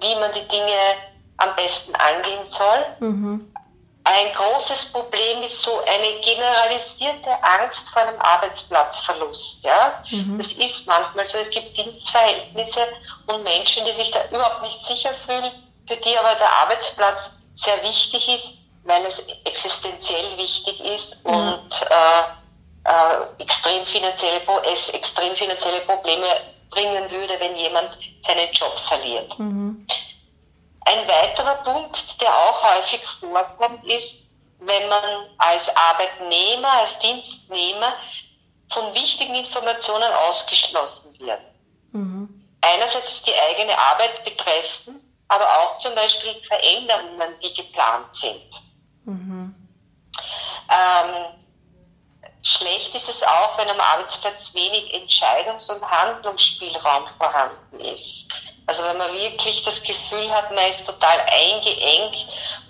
wie 0.00 0.14
man 0.16 0.32
die 0.32 0.48
Dinge 0.48 0.96
am 1.36 1.54
besten 1.54 1.94
angehen 1.94 2.46
soll. 2.46 2.86
Mhm. 3.00 3.52
Ein 4.04 4.34
großes 4.34 4.86
Problem 4.86 5.42
ist 5.42 5.62
so 5.62 5.70
eine 5.84 6.20
generalisierte 6.20 7.30
Angst 7.40 7.88
vor 7.90 8.02
einem 8.02 8.20
Arbeitsplatzverlust. 8.20 9.64
Ja? 9.64 10.02
Mhm. 10.10 10.38
Das 10.38 10.52
ist 10.54 10.88
manchmal 10.88 11.24
so. 11.24 11.38
Es 11.38 11.50
gibt 11.50 11.76
Dienstverhältnisse 11.76 12.80
und 13.26 13.44
Menschen, 13.44 13.84
die 13.86 13.92
sich 13.92 14.10
da 14.10 14.24
überhaupt 14.28 14.62
nicht 14.62 14.84
sicher 14.84 15.10
fühlen, 15.24 15.52
für 15.86 15.96
die 15.96 16.18
aber 16.18 16.34
der 16.34 16.52
Arbeitsplatz 16.62 17.30
sehr 17.54 17.80
wichtig 17.84 18.28
ist 18.28 18.61
weil 18.84 19.04
es 19.06 19.22
existenziell 19.44 20.36
wichtig 20.36 20.80
ist 20.84 21.24
mhm. 21.24 21.34
und 21.34 21.82
äh, 21.82 22.88
äh, 22.88 23.42
extrem 23.42 23.86
finanzielle, 23.86 24.40
es 24.72 24.88
extrem 24.90 25.34
finanzielle 25.36 25.80
Probleme 25.82 26.26
bringen 26.70 27.10
würde, 27.10 27.38
wenn 27.38 27.56
jemand 27.56 27.90
seinen 28.26 28.50
Job 28.52 28.76
verliert. 28.86 29.38
Mhm. 29.38 29.86
Ein 30.84 31.08
weiterer 31.08 31.56
Punkt, 31.56 32.20
der 32.20 32.34
auch 32.34 32.76
häufig 32.76 33.00
vorkommt, 33.04 33.84
ist, 33.84 34.16
wenn 34.58 34.88
man 34.88 35.04
als 35.38 35.74
Arbeitnehmer, 35.76 36.70
als 36.80 36.98
Dienstnehmer 36.98 37.94
von 38.70 38.92
wichtigen 38.94 39.34
Informationen 39.34 40.12
ausgeschlossen 40.28 41.18
wird. 41.18 41.40
Mhm. 41.92 42.28
Einerseits 42.60 43.22
die 43.22 43.34
eigene 43.34 43.76
Arbeit 43.76 44.24
betreffen, 44.24 45.00
aber 45.28 45.44
auch 45.44 45.78
zum 45.78 45.94
Beispiel 45.94 46.34
Veränderungen, 46.42 47.38
die 47.42 47.52
geplant 47.52 48.14
sind. 48.14 48.50
Mhm. 49.04 49.54
Ähm, 50.68 51.14
schlecht 52.42 52.94
ist 52.94 53.08
es 53.08 53.22
auch, 53.22 53.58
wenn 53.58 53.68
am 53.68 53.80
Arbeitsplatz 53.80 54.54
wenig 54.54 54.94
Entscheidungs- 54.94 55.70
und 55.70 55.82
Handlungsspielraum 55.82 57.04
vorhanden 57.18 57.80
ist. 57.80 58.28
Also 58.66 58.84
wenn 58.84 58.98
man 58.98 59.12
wirklich 59.12 59.62
das 59.64 59.82
Gefühl 59.82 60.30
hat, 60.32 60.50
man 60.50 60.64
ist 60.70 60.86
total 60.86 61.20
eingeengt 61.20 62.26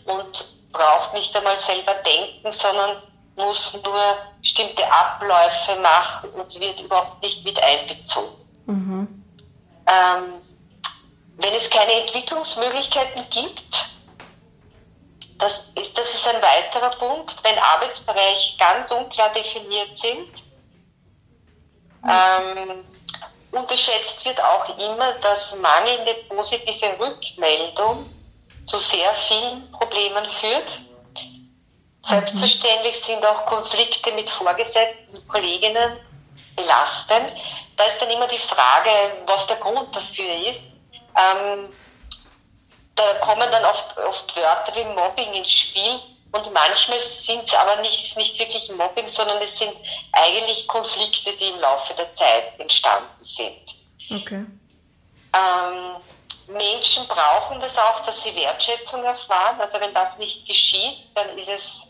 und 0.06 0.44
braucht 0.72 1.14
nicht 1.14 1.36
einmal 1.36 1.58
selber 1.58 1.94
denken, 1.94 2.50
sondern 2.52 2.96
muss 3.36 3.74
nur 3.82 4.16
bestimmte 4.40 4.90
Abläufe 4.90 5.76
machen 5.80 6.30
und 6.30 6.58
wird 6.58 6.80
überhaupt 6.80 7.22
nicht 7.22 7.44
mit 7.44 7.62
einbezogen. 7.62 8.36
Mhm. 8.66 9.24
Ähm, 9.86 10.42
wenn 11.36 11.54
es 11.54 11.70
keine 11.70 11.92
Entwicklungsmöglichkeiten 11.92 13.26
gibt, 13.30 13.91
das 15.42 15.64
ist, 15.74 15.98
das 15.98 16.14
ist 16.14 16.28
ein 16.28 16.40
weiterer 16.40 16.90
Punkt, 16.90 17.34
wenn 17.42 17.58
Arbeitsbereiche 17.58 18.56
ganz 18.58 18.90
unklar 18.92 19.30
definiert 19.30 19.98
sind. 19.98 20.30
Ähm, 22.08 22.84
unterschätzt 23.50 24.24
wird 24.24 24.40
auch 24.40 24.78
immer, 24.78 25.12
dass 25.14 25.56
mangelnde 25.56 26.14
positive 26.28 26.96
Rückmeldung 26.98 28.08
zu 28.66 28.78
sehr 28.78 29.12
vielen 29.14 29.70
Problemen 29.72 30.26
führt. 30.26 30.80
Selbstverständlich 32.04 33.02
sind 33.02 33.24
auch 33.26 33.46
Konflikte 33.46 34.12
mit 34.12 34.30
Vorgesetzten, 34.30 35.26
Kolleginnen 35.26 35.98
belastend. 36.54 37.32
Da 37.76 37.84
ist 37.84 38.00
dann 38.00 38.10
immer 38.10 38.28
die 38.28 38.38
Frage, 38.38 38.90
was 39.26 39.46
der 39.48 39.56
Grund 39.56 39.94
dafür 39.94 40.34
ist. 40.48 40.60
Ähm, 41.16 41.72
da 42.94 43.14
kommen 43.14 43.50
dann 43.50 43.64
oft, 43.64 43.96
oft 43.98 44.36
Wörter 44.36 44.74
wie 44.74 44.84
Mobbing 44.84 45.32
ins 45.34 45.50
Spiel 45.50 46.00
und 46.32 46.52
manchmal 46.52 47.00
sind 47.02 47.44
es 47.44 47.54
aber 47.54 47.76
nicht, 47.76 48.16
nicht 48.16 48.38
wirklich 48.38 48.70
Mobbing, 48.72 49.06
sondern 49.06 49.40
es 49.42 49.58
sind 49.58 49.74
eigentlich 50.12 50.66
Konflikte, 50.66 51.32
die 51.34 51.48
im 51.48 51.60
Laufe 51.60 51.94
der 51.94 52.14
Zeit 52.14 52.58
entstanden 52.58 53.24
sind. 53.24 53.76
Okay. 54.10 54.44
Ähm, 55.34 55.96
Menschen 56.48 57.06
brauchen 57.06 57.60
das 57.60 57.76
auch, 57.78 58.00
dass 58.06 58.22
sie 58.22 58.34
Wertschätzung 58.34 59.04
erfahren. 59.04 59.60
Also 59.60 59.78
wenn 59.80 59.94
das 59.94 60.16
nicht 60.18 60.46
geschieht, 60.46 61.06
dann 61.14 61.36
ist 61.38 61.48
es 61.48 61.86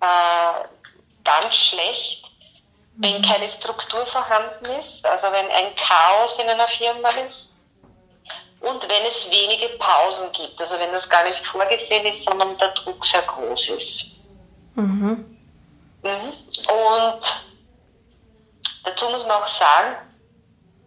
äh, 0.00 0.68
ganz 1.24 1.56
schlecht. 1.56 2.30
Wenn 2.96 3.18
mhm. 3.18 3.22
keine 3.22 3.48
Struktur 3.48 4.04
vorhanden 4.04 4.66
ist, 4.66 5.04
also 5.06 5.32
wenn 5.32 5.50
ein 5.50 5.74
Chaos 5.76 6.38
in 6.38 6.48
einer 6.48 6.68
Firma 6.68 7.08
ist, 7.10 7.51
und 8.62 8.82
wenn 8.88 9.06
es 9.06 9.30
wenige 9.30 9.68
Pausen 9.78 10.30
gibt, 10.32 10.60
also 10.60 10.78
wenn 10.78 10.92
das 10.92 11.08
gar 11.08 11.24
nicht 11.24 11.44
vorgesehen 11.46 12.06
ist, 12.06 12.24
sondern 12.24 12.56
der 12.58 12.68
Druck 12.68 13.04
sehr 13.04 13.22
groß 13.22 13.70
ist. 13.70 14.12
Mhm. 14.74 15.38
Mhm. 16.02 16.32
Und 16.68 17.42
Dazu 18.84 19.08
muss 19.10 19.22
man 19.22 19.42
auch 19.42 19.46
sagen, 19.46 19.96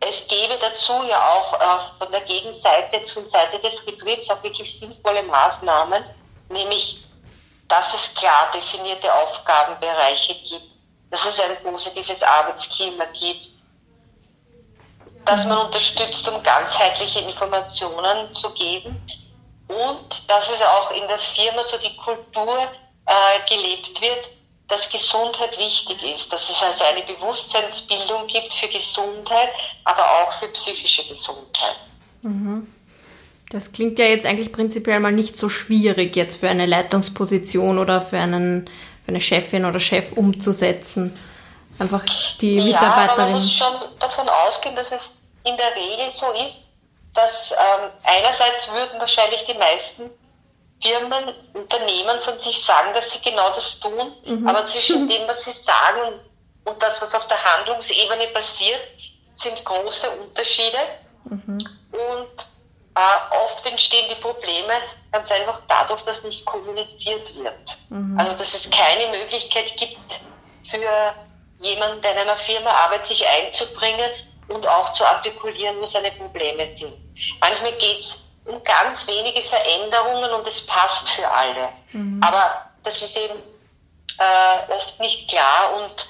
es 0.01 0.27
gäbe 0.27 0.58
dazu 0.60 1.03
ja 1.08 1.32
auch 1.32 1.53
äh, 1.53 1.98
von 1.98 2.12
der 2.12 2.22
Gegenseite 2.22 3.03
zur 3.03 3.27
Seite 3.29 3.60
des 3.60 3.84
Betriebs 3.86 4.29
auch 4.29 4.44
wirklich 4.44 4.77
sinnvolle 4.77 5.24
Maßnahmen, 5.24 6.03
nämlich 6.50 7.03
dass 7.67 7.94
es 7.96 8.13
klar 8.13 8.51
definierte 8.53 9.12
Aufgabenbereiche 9.13 10.36
gibt, 10.36 10.67
dass 11.10 11.25
es 11.25 11.39
ein 11.39 11.55
positives 11.63 12.22
Arbeitsklima 12.22 13.05
gibt, 13.05 13.50
dass 15.25 15.46
man 15.46 15.65
unterstützt, 15.65 16.27
um 16.29 16.41
ganzheitliche 16.44 17.20
Informationen 17.20 18.34
zu 18.34 18.50
geben 18.51 18.96
und 19.67 20.29
dass 20.29 20.50
es 20.50 20.62
auch 20.62 20.91
in 20.91 21.08
der 21.08 21.17
Firma 21.17 21.63
so 21.63 21.77
die 21.77 21.96
Kultur 21.98 22.67
äh, 23.05 23.50
gelebt 23.50 24.01
wird, 24.01 24.29
dass 24.67 24.89
Gesundheit 24.89 25.58
wichtig 25.60 26.03
ist, 26.13 26.32
dass 26.32 26.50
es 26.50 26.62
also 26.62 26.84
eine 26.84 27.03
Bewusstseinsbildung 27.03 28.27
gibt 28.27 28.53
für 28.53 28.67
Gesundheit, 28.67 29.50
aber 29.84 30.03
auch 30.03 30.32
für 30.34 30.48
psychische 30.48 31.08
Gesundheit. 31.08 31.75
Mhm. 32.22 32.67
Das 33.50 33.72
klingt 33.72 34.00
ja 34.00 34.05
jetzt 34.05 34.25
eigentlich 34.25 34.51
prinzipiell 34.51 35.00
mal 35.00 35.12
nicht 35.12 35.38
so 35.38 35.50
schwierig, 35.50 36.15
jetzt 36.15 36.38
für 36.38 36.50
eine 36.50 36.65
Leitungsposition 36.65 37.77
oder 37.77 38.01
für, 38.01 38.17
einen, 38.17 38.65
für 39.05 39.10
eine 39.10 39.22
Chefin 39.22 39.65
oder 39.65 39.79
Chef 39.79 40.13
umzusetzen. 40.13 41.15
Einfach 41.79 42.03
die 42.39 42.58
ja, 42.58 42.63
Mitarbeiterin. 42.63 43.10
Aber 43.10 43.22
man 43.24 43.34
muss 43.34 43.51
schon 43.51 43.74
davon 44.00 44.29
ausgehen, 44.29 44.75
dass 44.75 44.91
es 44.91 45.12
in 45.44 45.58
der 45.58 45.75
Regel 45.75 46.12
so 46.12 46.32
ist, 46.32 46.62
dass 47.13 47.51
ähm, 47.51 47.91
einerseits 48.03 48.72
würden 48.72 49.00
wahrscheinlich 49.00 49.46
die 49.46 49.53
meisten 49.53 50.12
Firmen, 50.82 51.34
Unternehmen 51.53 52.20
von 52.22 52.38
sich 52.38 52.63
sagen, 52.63 52.94
dass 52.94 53.12
sie 53.12 53.22
genau 53.22 53.50
das 53.50 53.79
tun, 53.79 54.12
mhm. 54.25 54.48
aber 54.48 54.65
zwischen 54.65 55.08
dem, 55.10 55.27
was 55.27 55.46
sie 55.46 55.51
sagen 55.51 56.01
und, 56.08 56.74
und, 56.74 56.84
das, 56.84 57.01
was 57.01 57.15
auf 57.15 57.27
der 57.27 57.41
Handlungsebene 57.44 58.27
passiert, 58.27 58.82
sind 59.36 59.63
große 59.63 60.10
Unterschiede. 60.12 60.77
Mhm. 61.25 61.58
Und 61.91 62.46
äh, 62.96 63.36
oft 63.44 63.65
entstehen 63.65 64.05
die 64.10 64.22
Probleme 64.22 64.74
ganz 65.12 65.32
einfach 65.32 65.62
dadurch, 65.67 66.01
dass 66.01 66.24
nicht 66.24 66.46
kommuniziert 66.46 67.36
wird. 67.36 67.77
Mhm. 67.89 68.17
Also 68.20 68.38
dass 68.38 68.53
es 68.53 68.70
keine 68.70 69.17
Möglichkeit 69.17 69.75
gibt 69.77 70.20
für 70.70 71.13
jemanden, 71.66 72.02
der 72.02 72.14
in 72.14 72.18
einer 72.20 72.38
Firma 72.38 72.72
arbeitet, 72.72 73.08
sich 73.08 73.28
einzubringen 73.28 74.10
und 74.48 74.68
auch 74.68 74.94
zu 74.94 75.06
artikulieren, 75.06 75.80
wo 75.80 75.86
seine 75.86 76.12
Probleme 76.12 76.68
sind. 76.78 76.94
Manchmal 77.40 77.74
geht 77.74 78.00
es 78.00 78.20
um 78.46 78.64
ganz 78.64 79.08
wenige 79.08 79.42
Veränderungen 79.42 80.32
und 80.32 80.48
es 80.48 80.66
passt 80.66 81.10
für 81.10 81.30
alle. 81.30 81.70
Mhm. 81.92 82.22
Aber 82.24 82.70
das 82.84 83.02
ist 83.02 83.18
eben 83.18 83.40
äh, 84.20 84.72
oft 84.72 85.00
nicht 85.00 85.30
klar 85.30 85.74
und 85.76 86.08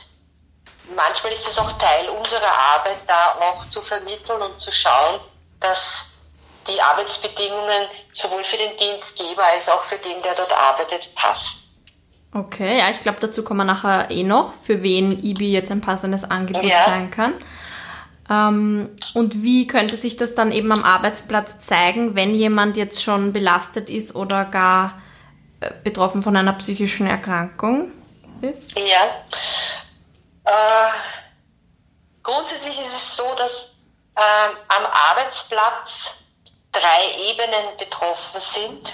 manchmal 0.95 1.31
ist 1.31 1.47
es 1.47 1.57
auch 1.57 1.71
Teil 1.73 2.09
unserer 2.09 2.51
Arbeit, 2.51 2.97
da 3.07 3.35
auch 3.39 3.69
zu 3.69 3.81
vermitteln 3.81 4.41
und 4.41 4.59
zu 4.59 4.71
schauen, 4.71 5.21
dass 5.59 6.05
die 6.67 6.81
Arbeitsbedingungen 6.81 7.87
sowohl 8.13 8.43
für 8.43 8.57
den 8.57 8.75
Dienstgeber 8.77 9.43
als 9.45 9.69
auch 9.69 9.83
für 9.83 9.97
den, 9.97 10.21
der 10.21 10.35
dort 10.35 10.51
arbeitet, 10.51 11.13
passen. 11.15 11.64
Okay, 12.35 12.79
ja, 12.79 12.89
ich 12.89 12.99
glaube, 12.99 13.19
dazu 13.21 13.43
kommen 13.45 13.61
wir 13.61 13.63
nachher 13.63 14.11
eh 14.11 14.23
noch, 14.23 14.53
für 14.61 14.83
wen 14.83 15.23
IBI 15.23 15.53
jetzt 15.53 15.71
ein 15.71 15.79
passendes 15.79 16.25
Angebot 16.25 16.65
ja. 16.65 16.83
sein 16.83 17.09
kann. 17.09 17.33
Ähm, 18.29 18.89
und 19.13 19.41
wie 19.41 19.67
könnte 19.67 19.95
sich 19.95 20.17
das 20.17 20.35
dann 20.35 20.51
eben 20.51 20.69
am 20.73 20.83
Arbeitsplatz 20.83 21.59
zeigen, 21.59 22.13
wenn 22.15 22.35
jemand 22.35 22.75
jetzt 22.75 23.01
schon 23.01 23.31
belastet 23.31 23.89
ist 23.89 24.15
oder 24.15 24.43
gar 24.43 25.01
äh, 25.61 25.71
betroffen 25.85 26.21
von 26.21 26.35
einer 26.35 26.51
psychischen 26.53 27.07
Erkrankung 27.07 27.93
ist? 28.41 28.77
Ja. 28.77 29.05
Äh, 30.43 30.91
grundsätzlich 32.21 32.77
ist 32.77 32.95
es 32.97 33.15
so, 33.15 33.23
dass 33.37 33.69
äh, 34.15 34.75
am 34.77 34.85
Arbeitsplatz 35.09 36.15
drei 36.73 37.31
Ebenen 37.31 37.77
betroffen 37.79 38.41
sind, 38.41 38.93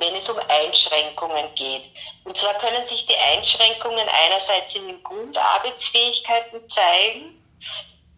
wenn 0.00 0.14
es 0.16 0.28
um 0.28 0.38
Einschränkungen 0.48 1.54
geht. 1.54 1.84
Und 2.24 2.36
zwar 2.36 2.54
können 2.54 2.84
sich 2.86 3.06
die 3.06 3.16
Einschränkungen 3.16 4.08
einerseits 4.08 4.74
in 4.74 4.86
den 4.88 5.02
Grundarbeitsfähigkeiten 5.02 6.68
zeigen, 6.68 7.36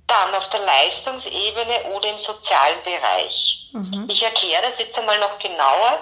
dann 0.06 0.34
auf 0.34 0.48
der 0.50 0.60
Leistungsebene 0.60 1.84
oder 1.94 2.10
im 2.10 2.18
sozialen 2.18 2.82
Bereich. 2.84 3.70
Mhm. 3.72 4.06
Ich 4.08 4.22
erkläre 4.22 4.62
das 4.62 4.78
jetzt 4.78 4.98
einmal 4.98 5.18
noch 5.18 5.38
genauer. 5.38 5.98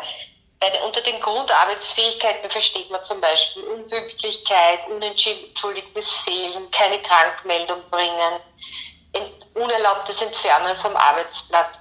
Bei, 0.58 0.82
unter 0.82 1.00
den 1.00 1.18
Grundarbeitsfähigkeiten 1.20 2.50
versteht 2.50 2.90
man 2.90 3.02
zum 3.04 3.20
Beispiel 3.20 3.62
Unpünktlichkeit, 3.62 4.86
unentschuldigtes 4.88 6.18
Fehlen, 6.18 6.70
keine 6.70 7.00
Krankmeldung 7.00 7.82
bringen, 7.90 8.40
unerlaubtes 9.54 10.20
Entfernen 10.20 10.76
vom 10.76 10.94
Arbeitsplatz, 10.96 11.78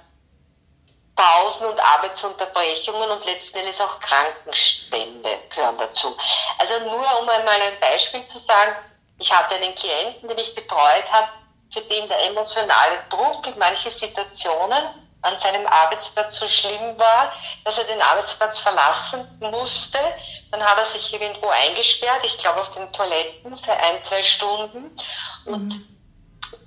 Pausen 1.20 1.66
und 1.66 1.78
Arbeitsunterbrechungen 1.78 3.10
und 3.10 3.24
letzten 3.26 3.58
Endes 3.58 3.78
auch 3.80 4.00
Krankenstände 4.00 5.38
gehören 5.54 5.76
dazu. 5.76 6.16
Also 6.58 6.78
nur 6.80 7.20
um 7.20 7.28
einmal 7.28 7.60
ein 7.60 7.78
Beispiel 7.78 8.24
zu 8.26 8.38
sagen, 8.38 8.74
ich 9.18 9.30
hatte 9.30 9.56
einen 9.56 9.74
Klienten, 9.74 10.28
den 10.28 10.38
ich 10.38 10.54
betreut 10.54 11.04
habe, 11.10 11.28
für 11.70 11.82
den 11.82 12.08
der 12.08 12.24
emotionale 12.24 13.04
Druck 13.10 13.46
in 13.46 13.58
manchen 13.58 13.92
Situationen 13.92 14.82
an 15.22 15.38
seinem 15.38 15.66
Arbeitsplatz 15.66 16.38
so 16.38 16.48
schlimm 16.48 16.98
war, 16.98 17.32
dass 17.64 17.76
er 17.76 17.84
den 17.84 18.00
Arbeitsplatz 18.00 18.60
verlassen 18.60 19.28
musste. 19.40 19.98
Dann 20.50 20.64
hat 20.64 20.78
er 20.78 20.86
sich 20.86 21.12
irgendwo 21.12 21.48
eingesperrt, 21.48 22.24
ich 22.24 22.38
glaube 22.38 22.60
auf 22.62 22.70
den 22.70 22.90
Toiletten 22.92 23.58
für 23.58 23.72
ein, 23.72 24.02
zwei 24.02 24.22
Stunden. 24.22 24.98
Und 25.44 25.68
mhm. 25.68 25.99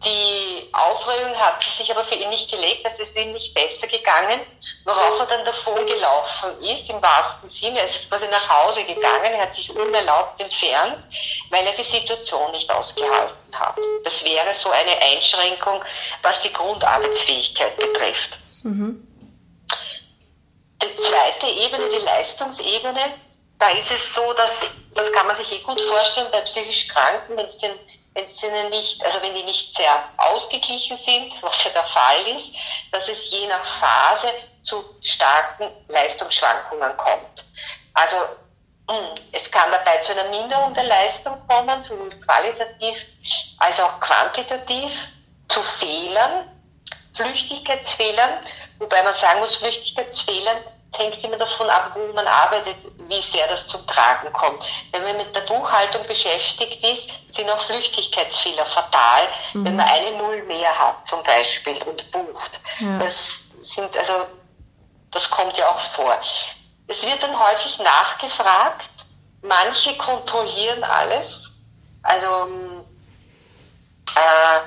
Die 0.06 0.70
Aufregung 0.74 1.34
hat 1.40 1.64
sich 1.64 1.90
aber 1.90 2.04
für 2.04 2.16
ihn 2.16 2.30
nicht 2.30 2.52
gelegt, 2.52 2.86
es 2.86 3.00
ist 3.00 3.16
ihm 3.16 3.32
nicht 3.32 3.54
besser 3.54 3.88
gegangen, 3.88 4.40
worauf 4.84 5.20
er 5.20 5.26
dann 5.28 5.46
davon 5.46 5.86
gelaufen 5.86 6.62
ist, 6.62 6.90
im 6.90 7.02
wahrsten 7.02 7.50
Sinne. 7.50 7.80
Er 7.80 7.86
ist 7.86 8.10
quasi 8.10 8.28
nach 8.28 8.50
Hause 8.50 8.84
gegangen, 8.84 9.34
er 9.34 9.44
hat 9.44 9.56
sich 9.56 9.74
unerlaubt 9.74 10.42
entfernt, 10.42 10.98
weil 11.50 11.66
er 11.66 11.74
die 11.74 11.84
Situation 11.84 12.52
nicht 12.52 12.70
ausgehalten 12.70 13.58
hat. 13.58 13.78
Das 14.04 14.26
wäre 14.26 14.54
so 14.54 14.72
eine 14.72 15.02
Einschränkung, 15.02 15.82
was 16.22 16.42
die 16.42 16.52
Grundarbeitsfähigkeit 16.52 17.78
betrifft. 17.78 18.38
Mhm. 18.64 19.08
Die 20.82 21.02
zweite 21.02 21.48
Ebene, 21.48 21.88
die 21.90 22.04
Leistungsebene, 22.04 23.14
da 23.58 23.70
ist 23.70 23.92
es 23.92 24.14
so, 24.14 24.34
dass, 24.34 24.66
das 24.94 25.12
kann 25.14 25.28
man 25.28 25.36
sich 25.38 25.54
eh 25.54 25.64
gut 25.64 25.80
vorstellen, 25.80 26.28
bei 26.32 26.42
psychisch 26.42 26.90
Kranken, 26.90 27.38
wenn 27.38 27.46
es 27.46 27.58
den 27.58 27.72
wenn 28.14 28.28
sie 28.36 28.70
nicht, 28.70 29.04
also 29.04 29.22
wenn 29.22 29.34
die 29.34 29.44
nicht 29.44 29.76
sehr 29.76 30.04
ausgeglichen 30.18 30.98
sind, 30.98 31.42
was 31.42 31.64
ja 31.64 31.72
der 31.72 31.84
Fall 31.84 32.28
ist, 32.28 32.52
dass 32.92 33.10
es 33.10 33.32
je 33.32 33.48
nach 33.48 33.64
Phase 33.64 34.32
zu 34.64 34.84
starken 35.02 35.72
Leistungsschwankungen 35.88 36.96
kommt. 36.98 37.46
Also 37.94 38.18
hm, 38.90 39.16
es 39.32 39.50
kann 39.50 39.72
dabei 39.72 39.98
zu 39.98 40.12
einer 40.12 40.30
Minderung 40.30 40.74
der 40.74 40.84
Leistung 40.84 41.36
kommen, 41.48 41.82
sowohl 41.82 42.10
qualitativ 42.22 43.06
als 43.58 43.80
auch 43.80 44.00
quantitativ, 44.00 45.10
zu 45.50 45.62
Fehlern, 45.62 46.50
Flüchtigkeitsfehlern, 47.14 48.40
wobei 48.80 49.04
man 49.04 49.14
sagen 49.16 49.40
muss, 49.40 49.56
Flüchtigkeitsfehlern 49.58 50.58
hängt 50.98 51.24
immer 51.24 51.38
davon 51.38 51.70
ab, 51.70 51.92
wo 51.96 52.14
man 52.14 52.28
arbeitet, 52.28 52.76
wie 53.08 53.22
sehr 53.22 53.48
das 53.48 53.68
zum 53.68 53.86
Tragen 53.88 54.32
kommt. 54.34 54.66
Wenn 54.92 55.04
man 55.04 55.18
mit 55.18 55.36
der 55.36 55.42
Buchhaltung 55.42 56.04
beschäftigt 56.04 56.84
ist, 56.84 57.36
sind 57.36 57.50
auch 57.50 57.60
Flüchtigkeitsfehler 57.60 58.66
fatal, 58.66 59.28
mhm. 59.54 59.66
wenn 59.66 59.76
man 59.76 59.88
eine 59.88 60.12
Null 60.18 60.44
mehr 60.44 60.78
hat 60.78 61.08
zum 61.08 61.24
Beispiel 61.24 61.82
und 61.84 62.12
bucht. 62.12 62.60
Ja. 62.80 63.00
Das 63.00 63.42
sind 63.62 63.96
also, 63.98 64.26
das 65.12 65.30
kommt 65.30 65.58
ja 65.58 65.70
auch 65.70 65.80
vor. 65.80 66.20
Es 66.88 67.04
wird 67.04 67.24
dann 67.24 67.38
häufig 67.40 67.80
nachgefragt. 67.80 68.90
Manche 69.42 69.98
kontrollieren 69.98 70.84
alles. 70.84 71.52
Also 72.04 72.28
äh, 74.16 74.60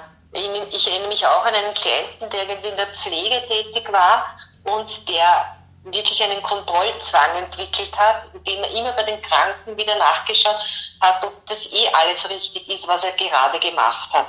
ich 0.71 0.89
erinnere 0.89 1.09
mich 1.09 1.27
auch 1.27 1.45
an 1.45 1.55
einen 1.55 1.75
Klienten, 1.75 2.31
der 2.31 2.49
irgendwie 2.49 2.69
in 2.69 2.77
der 2.77 2.89
Pflege 2.89 3.47
tätig 3.47 3.91
war 3.93 4.37
und 4.65 5.09
der 5.09 5.56
wirklich 5.93 6.23
einen 6.23 6.43
Kontrollzwang 6.43 7.37
entwickelt 7.37 7.97
hat, 7.97 8.23
indem 8.35 8.63
er 8.63 8.71
immer 8.71 8.93
bei 8.93 9.05
den 9.05 9.21
Kranken 9.23 9.77
wieder 9.77 9.97
nachgeschaut 9.97 10.59
hat, 11.01 11.25
ob 11.25 11.47
das 11.47 11.67
eh 11.73 11.89
alles 11.93 12.29
richtig 12.29 12.69
ist, 12.69 12.89
was 12.89 13.05
er 13.05 13.13
gerade 13.13 13.59
gemacht 13.59 14.13
hat. 14.13 14.27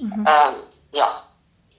Mhm. 0.00 0.26
Ähm, 0.26 0.54
ja, 0.92 1.22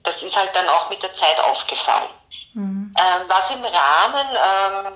das 0.02 0.22
ist 0.22 0.36
halt 0.36 0.54
dann 0.54 0.68
auch 0.68 0.88
mit 0.90 1.02
der 1.02 1.14
Zeit 1.14 1.40
aufgefallen. 1.40 2.10
Mhm. 2.54 2.94
Ähm, 2.98 3.22
was 3.28 3.50
im 3.50 3.64
Rahmen 3.64 4.26
ähm, 4.30 4.92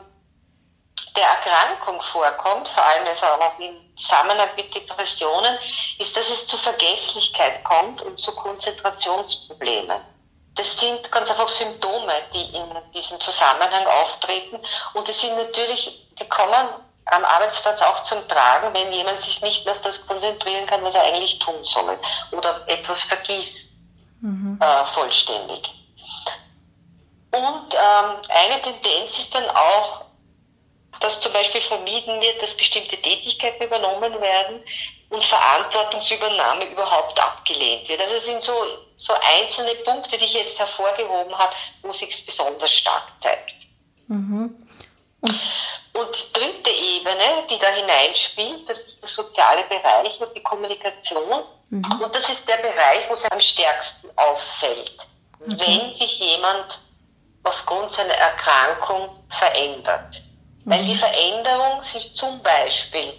der 1.17 1.27
Erkrankung 1.27 2.01
vorkommt, 2.01 2.69
vor 2.69 2.85
allem 2.85 3.07
also 3.07 3.27
auch 3.27 3.59
im 3.59 3.97
Zusammenhang 3.97 4.49
mit 4.57 4.75
Depressionen, 4.75 5.59
ist, 5.99 6.17
dass 6.17 6.31
es 6.31 6.47
zu 6.47 6.57
Vergesslichkeit 6.57 7.65
kommt 7.65 8.03
und 8.03 8.19
zu 8.19 8.33
Konzentrationsproblemen. 8.33 10.01
Das 10.61 10.79
sind 10.79 11.11
ganz 11.11 11.31
einfach 11.31 11.49
Symptome, 11.49 12.13
die 12.35 12.55
in 12.55 12.93
diesem 12.93 13.19
Zusammenhang 13.19 13.87
auftreten. 13.87 14.61
Und 14.93 15.09
die 15.09 15.13
sind 15.13 15.35
natürlich, 15.35 16.07
die 16.21 16.29
kommen 16.29 16.69
am 17.07 17.25
Arbeitsplatz 17.25 17.81
auch 17.81 18.03
zum 18.03 18.29
Tragen, 18.29 18.75
wenn 18.75 18.93
jemand 18.93 19.23
sich 19.23 19.41
nicht 19.41 19.65
mehr 19.65 19.73
auf 19.73 19.81
das 19.81 20.07
konzentrieren 20.07 20.67
kann, 20.67 20.85
was 20.85 20.95
er 20.95 21.03
eigentlich 21.03 21.39
tun 21.39 21.65
soll 21.65 21.99
oder 22.33 22.63
etwas 22.67 23.05
vergisst 23.05 23.71
mhm. 24.21 24.61
äh, 24.61 24.85
vollständig. 24.85 25.73
Und 27.31 27.73
ähm, 27.73 28.17
eine 28.29 28.61
Tendenz 28.61 29.19
ist 29.19 29.35
dann 29.35 29.49
auch, 29.49 30.03
dass 31.01 31.23
zum 31.23 31.33
Beispiel 31.33 31.63
vermieden 31.63 32.21
wird, 32.21 32.43
dass 32.43 32.55
bestimmte 32.55 33.01
Tätigkeiten 33.01 33.63
übernommen 33.63 34.21
werden 34.21 34.63
und 35.11 35.25
Verantwortungsübernahme 35.25 36.67
überhaupt 36.67 37.21
abgelehnt 37.21 37.89
wird. 37.89 38.01
Also 38.01 38.15
es 38.15 38.25
sind 38.25 38.43
so, 38.43 38.53
so 38.97 39.13
einzelne 39.39 39.75
Punkte, 39.77 40.17
die 40.17 40.25
ich 40.25 40.35
jetzt 40.35 40.59
hervorgehoben 40.59 41.37
habe, 41.37 41.53
wo 41.83 41.93
sich 41.93 42.25
besonders 42.25 42.73
stark 42.73 43.13
zeigt. 43.21 43.67
Mhm. 44.07 44.69
Und 45.93 46.09
die 46.17 46.33
dritte 46.33 46.71
Ebene, 46.71 47.45
die 47.51 47.59
da 47.59 47.69
hineinspielt, 47.69 48.69
das 48.69 48.79
ist 48.79 49.03
der 49.03 49.09
soziale 49.09 49.65
Bereich 49.65 50.21
und 50.21 50.35
die 50.35 50.43
Kommunikation. 50.43 51.43
Mhm. 51.71 52.01
Und 52.01 52.15
das 52.15 52.31
ist 52.31 52.49
der 52.49 52.57
Bereich, 52.59 53.09
wo 53.09 53.15
es 53.15 53.25
am 53.25 53.41
stärksten 53.41 54.09
auffällt. 54.17 54.97
Okay. 55.41 55.57
Wenn 55.59 55.95
sich 55.95 56.21
jemand 56.21 56.81
aufgrund 57.43 57.93
seiner 57.93 58.15
Erkrankung 58.15 59.11
verändert. 59.29 60.23
Mhm. 60.65 60.71
Weil 60.71 60.85
die 60.85 60.95
Veränderung 60.95 61.83
sich 61.83 62.15
zum 62.15 62.41
Beispiel 62.43 63.13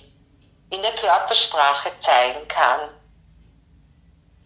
in 0.71 0.81
der 0.81 0.95
Körpersprache 0.95 1.91
zeigen 1.99 2.47
kann, 2.47 2.89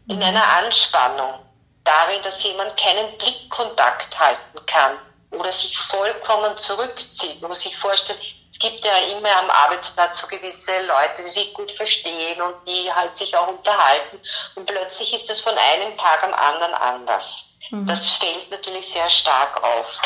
in 0.08 0.22
einer 0.22 0.46
Anspannung, 0.58 1.40
darin, 1.84 2.22
dass 2.24 2.44
jemand 2.44 2.76
keinen 2.78 3.18
Blickkontakt 3.18 4.20
halten 4.20 4.66
kann, 4.66 5.00
oder 5.32 5.52
sich 5.52 5.78
vollkommen 5.78 6.56
zurückzieht. 6.58 7.42
Man 7.42 7.50
muss 7.50 7.62
sich 7.62 7.78
vorstellen, 7.78 8.20
es 8.52 8.60
gibt 8.60 8.86
ja 8.86 8.98
immer 9.18 9.36
am 9.38 9.50
Arbeitsplatz 9.50 10.22
so 10.22 10.28
gewisse 10.28 10.82
Leute, 10.84 11.24
die 11.24 11.30
sich 11.30 11.54
gut 11.54 11.72
verstehen 11.72 12.42
und 12.42 12.56
die 12.68 12.92
halt 12.92 13.18
sich 13.18 13.36
auch 13.36 13.48
unterhalten. 13.48 14.22
Und 14.56 14.66
plötzlich 14.66 15.14
ist 15.14 15.30
das 15.30 15.42
von 15.42 15.58
einem 15.58 15.98
Tag 15.98 16.24
am 16.24 16.34
anderen 16.34 16.74
anders. 16.74 17.46
Mhm. 17.70 17.86
Das 17.86 18.12
fällt 18.12 18.50
natürlich 18.52 18.88
sehr 18.88 19.10
stark 19.10 19.62
auf. 19.62 20.00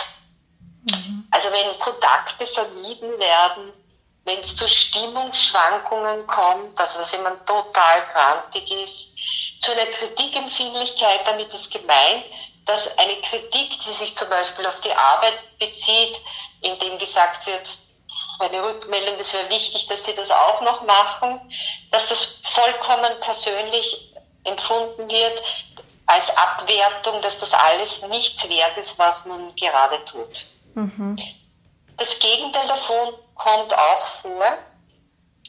Mhm. 0.89 1.27
Also 1.29 1.49
wenn 1.51 1.79
Kontakte 1.79 2.47
vermieden 2.47 3.19
werden, 3.19 3.73
wenn 4.29 4.39
es 4.41 4.55
zu 4.55 4.67
Stimmungsschwankungen 4.67 6.27
kommt, 6.27 6.79
also 6.79 6.99
dass 6.99 7.11
jemand 7.11 7.45
total 7.47 8.05
krantig 8.13 8.71
ist, 8.71 9.59
zu 9.59 9.71
einer 9.71 9.87
Kritikempfindlichkeit, 9.87 11.21
damit 11.25 11.51
ist 11.53 11.71
gemeint, 11.71 12.25
dass 12.65 12.95
eine 12.99 13.19
Kritik, 13.21 13.71
die 13.71 13.93
sich 13.93 14.15
zum 14.15 14.29
Beispiel 14.29 14.65
auf 14.67 14.79
die 14.81 14.91
Arbeit 14.91 15.33
bezieht, 15.57 16.21
in 16.61 16.77
dem 16.77 16.99
gesagt 16.99 17.47
wird, 17.47 17.67
eine 18.39 18.63
Rückmeldung, 18.63 19.17
das 19.17 19.33
wäre 19.33 19.49
wichtig, 19.49 19.87
dass 19.87 20.05
Sie 20.05 20.15
das 20.15 20.31
auch 20.31 20.61
noch 20.61 20.83
machen, 20.83 21.41
dass 21.91 22.07
das 22.07 22.39
vollkommen 22.43 23.19
persönlich 23.19 24.13
empfunden 24.43 25.09
wird 25.09 25.41
als 26.05 26.29
Abwertung, 26.37 27.19
dass 27.21 27.37
das 27.37 27.53
alles 27.53 28.01
nichts 28.03 28.47
wert 28.47 28.77
ist, 28.77 28.97
was 28.97 29.25
man 29.25 29.53
gerade 29.55 30.05
tut. 30.05 30.45
Mhm. 30.75 31.17
Das 31.99 32.17
Gegenteil 32.19 32.67
davon 32.67 33.13
kommt 33.35 33.73
auch 33.73 34.05
vor. 34.21 34.57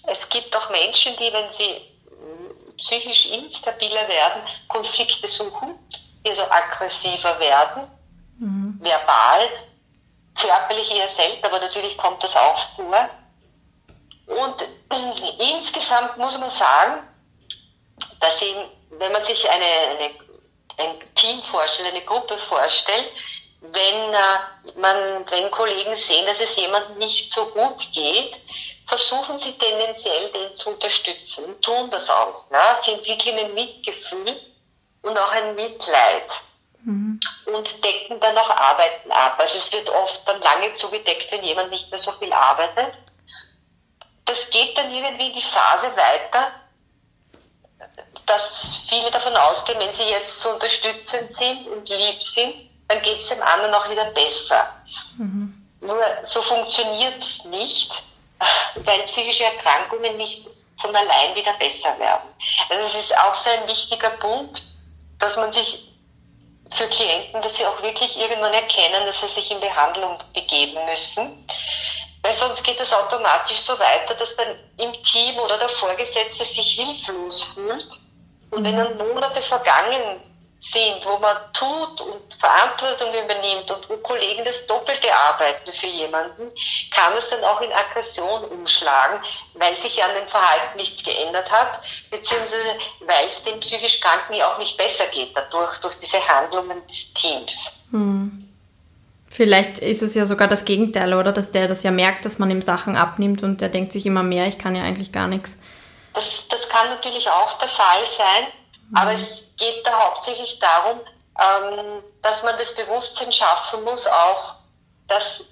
Es 0.05 0.29
gibt 0.29 0.55
auch 0.57 0.71
Menschen, 0.71 1.17
die, 1.17 1.33
wenn 1.33 1.51
sie 1.51 1.81
psychisch 2.77 3.27
instabiler 3.27 4.09
werden, 4.09 4.43
Konflikte 4.69 5.29
suchen 5.29 5.79
die 6.25 6.35
so 6.35 6.43
aggressiver 6.43 7.39
werden, 7.41 7.91
mhm. 8.39 8.79
verbal, 8.81 9.49
körperlich 10.35 10.95
eher 10.95 11.09
selten, 11.09 11.45
aber 11.45 11.59
natürlich 11.59 11.97
kommt 11.97 12.23
das 12.23 12.37
auch 12.37 12.59
vor. 12.77 13.09
Und 14.27 14.69
insgesamt 15.39 16.17
muss 16.19 16.39
man 16.39 16.51
sagen, 16.51 17.03
dass 18.21 18.43
eben, 18.43 18.61
wenn 18.91 19.13
man 19.13 19.25
sich 19.25 19.49
eine, 19.49 19.65
eine, 19.65 20.11
ein 20.79 21.15
Team 21.15 21.43
vorstellt, 21.43 21.91
eine 21.91 22.05
Gruppe 22.05 22.37
vorstellt, 22.37 23.11
wenn, 23.61 24.15
äh, 24.15 24.79
man, 24.79 25.31
wenn 25.31 25.51
Kollegen 25.51 25.95
sehen, 25.95 26.27
dass 26.27 26.41
es 26.41 26.57
jemandem 26.57 26.99
nicht 26.99 27.33
so 27.33 27.47
gut 27.47 27.93
geht, 27.93 28.41
versuchen 28.87 29.39
sie 29.39 29.53
tendenziell 29.53 30.33
den 30.33 30.55
zu 30.55 30.71
unterstützen 30.71 31.45
und 31.45 31.63
tun 31.63 31.91
das 31.91 32.11
auch. 32.11 32.51
Ne? 32.51 32.59
Sie 32.83 32.93
entwickeln 32.93 33.39
ein 33.39 33.55
Mitgefühl 33.55 34.41
und 35.03 35.19
auch 35.19 35.33
ein 35.33 35.55
Mitleid. 35.55 36.31
Mhm. 36.83 37.21
Und 37.45 37.85
decken 37.85 38.19
dann 38.21 38.39
auch 38.39 38.51
Arbeiten 38.51 39.13
ab. 39.13 39.37
Also 39.39 39.59
es 39.59 39.71
wird 39.73 39.91
oft 39.91 40.27
dann 40.27 40.41
lange 40.41 40.73
zugedeckt, 40.75 41.31
wenn 41.31 41.45
jemand 41.45 41.71
nicht 41.71 41.91
mehr 41.91 42.01
so 42.01 42.13
viel 42.13 42.33
arbeitet. 42.33 42.99
Das 44.25 44.49
geht 44.49 44.79
dann 44.79 44.91
irgendwie 44.91 45.27
in 45.27 45.33
die 45.35 45.43
Phase 45.43 45.95
weiter, 45.97 46.53
dass 48.25 48.81
viele 48.89 49.11
davon 49.11 49.37
ausgehen, 49.37 49.79
wenn 49.79 49.93
sie 49.93 50.05
jetzt 50.05 50.41
so 50.41 50.51
unterstützend 50.51 51.37
sind 51.37 51.67
und 51.69 51.89
lieb 51.89 52.23
sind, 52.23 52.70
dann 52.91 53.01
geht 53.03 53.21
es 53.21 53.29
dem 53.29 53.41
anderen 53.41 53.73
auch 53.73 53.89
wieder 53.89 54.07
besser. 54.07 54.69
Mhm. 55.17 55.55
Nur 55.81 56.05
so 56.25 56.43
funktioniert 56.43 57.23
es 57.23 57.45
nicht, 57.45 58.03
weil 58.75 59.03
psychische 59.03 59.45
Erkrankungen 59.45 60.17
nicht 60.17 60.47
von 60.77 60.95
allein 60.95 61.35
wieder 61.37 61.53
besser 61.55 61.97
werden. 62.01 62.29
Also 62.69 62.87
es 62.87 63.05
ist 63.05 63.17
auch 63.19 63.35
so 63.35 63.49
ein 63.51 63.69
wichtiger 63.69 64.11
Punkt, 64.11 64.63
dass 65.21 65.37
man 65.37 65.53
sich 65.53 65.95
für 66.73 66.89
Klienten, 66.89 67.43
dass 67.43 67.57
sie 67.57 67.67
auch 67.67 67.81
wirklich 67.83 68.19
irgendwann 68.19 68.55
erkennen, 68.55 69.07
dass 69.07 69.21
sie 69.21 69.29
sich 69.29 69.51
in 69.53 69.61
Behandlung 69.61 70.19
begeben 70.35 70.85
müssen. 70.87 71.47
Weil 72.23 72.35
sonst 72.35 72.65
geht 72.65 72.81
es 72.81 72.93
automatisch 72.93 73.59
so 73.59 73.79
weiter, 73.79 74.15
dass 74.15 74.35
dann 74.37 74.49
im 74.79 74.93
Team 75.03 75.39
oder 75.39 75.59
der 75.59 75.69
Vorgesetzte 75.69 76.45
sich 76.45 76.73
hilflos 76.73 77.43
fühlt. 77.55 78.01
Und 78.51 78.65
wenn 78.65 78.77
dann 78.77 78.99
Monate 78.99 79.41
vergangen 79.43 80.30
sind, 80.61 81.05
wo 81.05 81.19
man 81.19 81.37
tut 81.53 82.01
und 82.03 82.35
Verantwortung 82.39 83.09
übernimmt 83.09 83.71
und 83.71 83.89
wo 83.89 83.97
Kollegen 83.99 84.45
das 84.45 84.67
Doppelte 84.67 85.09
arbeiten 85.13 85.73
für 85.73 85.87
jemanden, 85.87 86.53
kann 86.91 87.13
es 87.17 87.29
dann 87.31 87.43
auch 87.45 87.61
in 87.63 87.73
Aggression 87.73 88.45
umschlagen, 88.45 89.21
weil 89.55 89.77
sich 89.77 90.03
an 90.03 90.15
dem 90.15 90.29
Verhalten 90.29 90.77
nichts 90.77 91.03
geändert 91.03 91.51
hat, 91.51 91.81
beziehungsweise 92.11 92.79
weil 93.01 93.27
es 93.27 93.43
dem 93.43 93.59
psychisch 93.61 94.01
Kranken 94.01 94.35
ja 94.35 94.53
auch 94.53 94.59
nicht 94.59 94.77
besser 94.77 95.07
geht 95.07 95.35
dadurch, 95.35 95.79
durch 95.79 95.95
diese 95.95 96.27
Handlungen 96.27 96.87
des 96.87 97.13
Teams. 97.15 97.81
Hm. 97.91 98.47
Vielleicht 99.31 99.79
ist 99.79 100.03
es 100.03 100.15
ja 100.15 100.27
sogar 100.27 100.49
das 100.49 100.65
Gegenteil, 100.65 101.15
oder? 101.15 101.33
Dass 101.33 101.53
der 101.53 101.69
das 101.69 101.85
ja 101.85 101.93
merkt, 101.93 102.25
dass 102.25 102.39
man 102.39 102.51
ihm 102.51 102.63
Sachen 102.63 102.97
abnimmt 102.97 103.43
und 103.43 103.61
der 103.61 103.69
denkt 103.69 103.93
sich 103.93 104.05
immer 104.05 104.25
mehr, 104.25 104.47
ich 104.47 104.59
kann 104.59 104.75
ja 104.75 104.83
eigentlich 104.83 105.13
gar 105.13 105.29
nichts. 105.29 105.61
Das, 106.13 106.49
das 106.49 106.69
kann 106.69 106.91
natürlich 106.91 107.29
auch 107.29 107.57
der 107.59 107.69
Fall 107.69 108.05
sein. 108.17 108.47
Aber 108.95 109.13
es 109.13 109.55
geht 109.57 109.87
da 109.87 110.07
hauptsächlich 110.07 110.59
darum, 110.59 111.01
ähm, 111.39 112.03
dass 112.23 112.43
man 112.43 112.57
das 112.59 112.75
Bewusstsein 112.75 113.33
schaffen 113.33 113.85
muss, 113.85 114.07
auch, 114.07 114.57
dass 115.09 115.43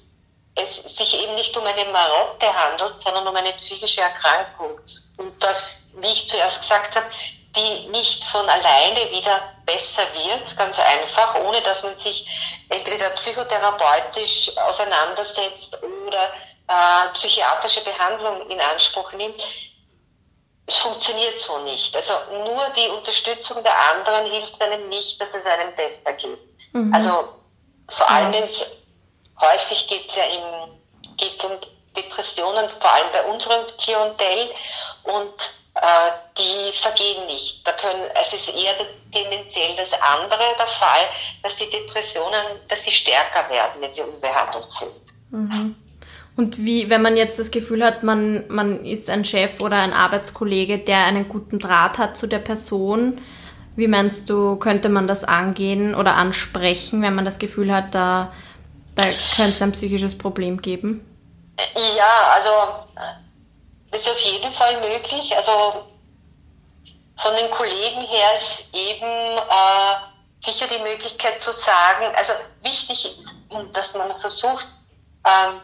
es 0.54 0.76
sich 0.96 1.22
eben 1.22 1.34
nicht 1.34 1.56
um 1.56 1.64
eine 1.64 1.84
Marotte 1.86 2.52
handelt, 2.52 3.00
sondern 3.00 3.26
um 3.26 3.36
eine 3.36 3.52
psychische 3.52 4.00
Erkrankung. 4.00 4.80
Und 5.16 5.42
dass, 5.42 5.78
wie 5.94 6.08
ich 6.08 6.28
zuerst 6.28 6.60
gesagt 6.60 6.96
habe, 6.96 7.06
die 7.56 7.86
nicht 7.88 8.24
von 8.24 8.48
alleine 8.48 9.10
wieder 9.10 9.40
besser 9.64 10.02
wird, 10.12 10.56
ganz 10.56 10.78
einfach, 10.78 11.34
ohne 11.36 11.60
dass 11.62 11.82
man 11.82 11.98
sich 11.98 12.26
entweder 12.68 13.10
psychotherapeutisch 13.10 14.56
auseinandersetzt 14.58 15.76
oder 15.82 16.32
äh, 16.68 17.08
psychiatrische 17.14 17.80
Behandlung 17.82 18.48
in 18.50 18.60
Anspruch 18.60 19.12
nimmt 19.12 19.42
es 20.68 20.76
funktioniert 20.76 21.38
so 21.38 21.58
nicht. 21.60 21.96
Also 21.96 22.12
nur 22.30 22.68
die 22.76 22.88
Unterstützung 22.90 23.62
der 23.62 23.74
anderen 23.90 24.30
hilft 24.30 24.60
einem 24.60 24.88
nicht, 24.90 25.18
dass 25.20 25.30
es 25.30 25.44
einem 25.44 25.74
besser 25.74 26.12
geht. 26.12 26.38
Mhm. 26.72 26.94
Also 26.94 27.32
vor 27.88 28.10
allem, 28.10 28.32
wenn 28.34 28.44
es 28.44 28.64
häufig 29.40 29.88
geht 29.88 30.06
es 30.08 30.16
ja 30.16 30.24
im, 30.24 31.16
geht's 31.16 31.42
um 31.42 31.52
Depressionen, 31.96 32.68
vor 32.80 32.92
allem 32.92 33.10
bei 33.12 33.24
unserem 33.24 33.64
Klientel 33.78 34.50
und 35.04 35.34
äh, 35.74 36.10
die 36.36 36.72
vergehen 36.76 37.26
nicht. 37.26 37.66
Da 37.66 37.72
können, 37.72 38.10
es 38.20 38.34
ist 38.34 38.50
eher 38.50 38.74
tendenziell 39.10 39.74
das 39.76 39.94
andere 39.94 40.54
der 40.58 40.66
Fall, 40.66 41.08
dass 41.42 41.56
die 41.56 41.70
Depressionen, 41.70 42.44
dass 42.68 42.82
die 42.82 42.90
stärker 42.90 43.48
werden, 43.48 43.80
wenn 43.80 43.94
sie 43.94 44.02
unbehandelt 44.02 44.70
sind. 44.70 44.92
Mhm. 45.30 45.87
Und 46.38 46.56
wie, 46.56 46.88
wenn 46.88 47.02
man 47.02 47.16
jetzt 47.16 47.40
das 47.40 47.50
Gefühl 47.50 47.84
hat, 47.84 48.04
man, 48.04 48.44
man 48.46 48.84
ist 48.84 49.10
ein 49.10 49.24
Chef 49.24 49.60
oder 49.60 49.78
ein 49.78 49.92
Arbeitskollege, 49.92 50.78
der 50.78 50.98
einen 50.98 51.26
guten 51.26 51.58
Draht 51.58 51.98
hat 51.98 52.16
zu 52.16 52.28
der 52.28 52.38
Person, 52.38 53.20
wie 53.74 53.88
meinst 53.88 54.30
du, 54.30 54.54
könnte 54.54 54.88
man 54.88 55.08
das 55.08 55.24
angehen 55.24 55.96
oder 55.96 56.14
ansprechen, 56.14 57.02
wenn 57.02 57.16
man 57.16 57.24
das 57.24 57.40
Gefühl 57.40 57.74
hat, 57.74 57.92
da, 57.92 58.32
da 58.94 59.02
könnte 59.34 59.54
es 59.54 59.62
ein 59.62 59.72
psychisches 59.72 60.16
Problem 60.16 60.62
geben? 60.62 61.04
Ja, 61.96 62.32
also 62.32 62.50
ist 63.90 64.08
auf 64.08 64.18
jeden 64.20 64.52
Fall 64.52 64.80
möglich. 64.80 65.36
Also 65.36 65.86
von 67.16 67.34
den 67.34 67.50
Kollegen 67.50 68.02
her 68.02 68.28
ist 68.36 68.64
eben 68.72 69.38
äh, 69.38 70.46
sicher 70.46 70.66
die 70.68 70.88
Möglichkeit 70.88 71.42
zu 71.42 71.50
sagen, 71.50 72.14
also 72.16 72.32
wichtig 72.62 73.18
ist, 73.18 73.34
dass 73.72 73.96
man 73.96 74.16
versucht, 74.20 74.68
ähm, 75.24 75.60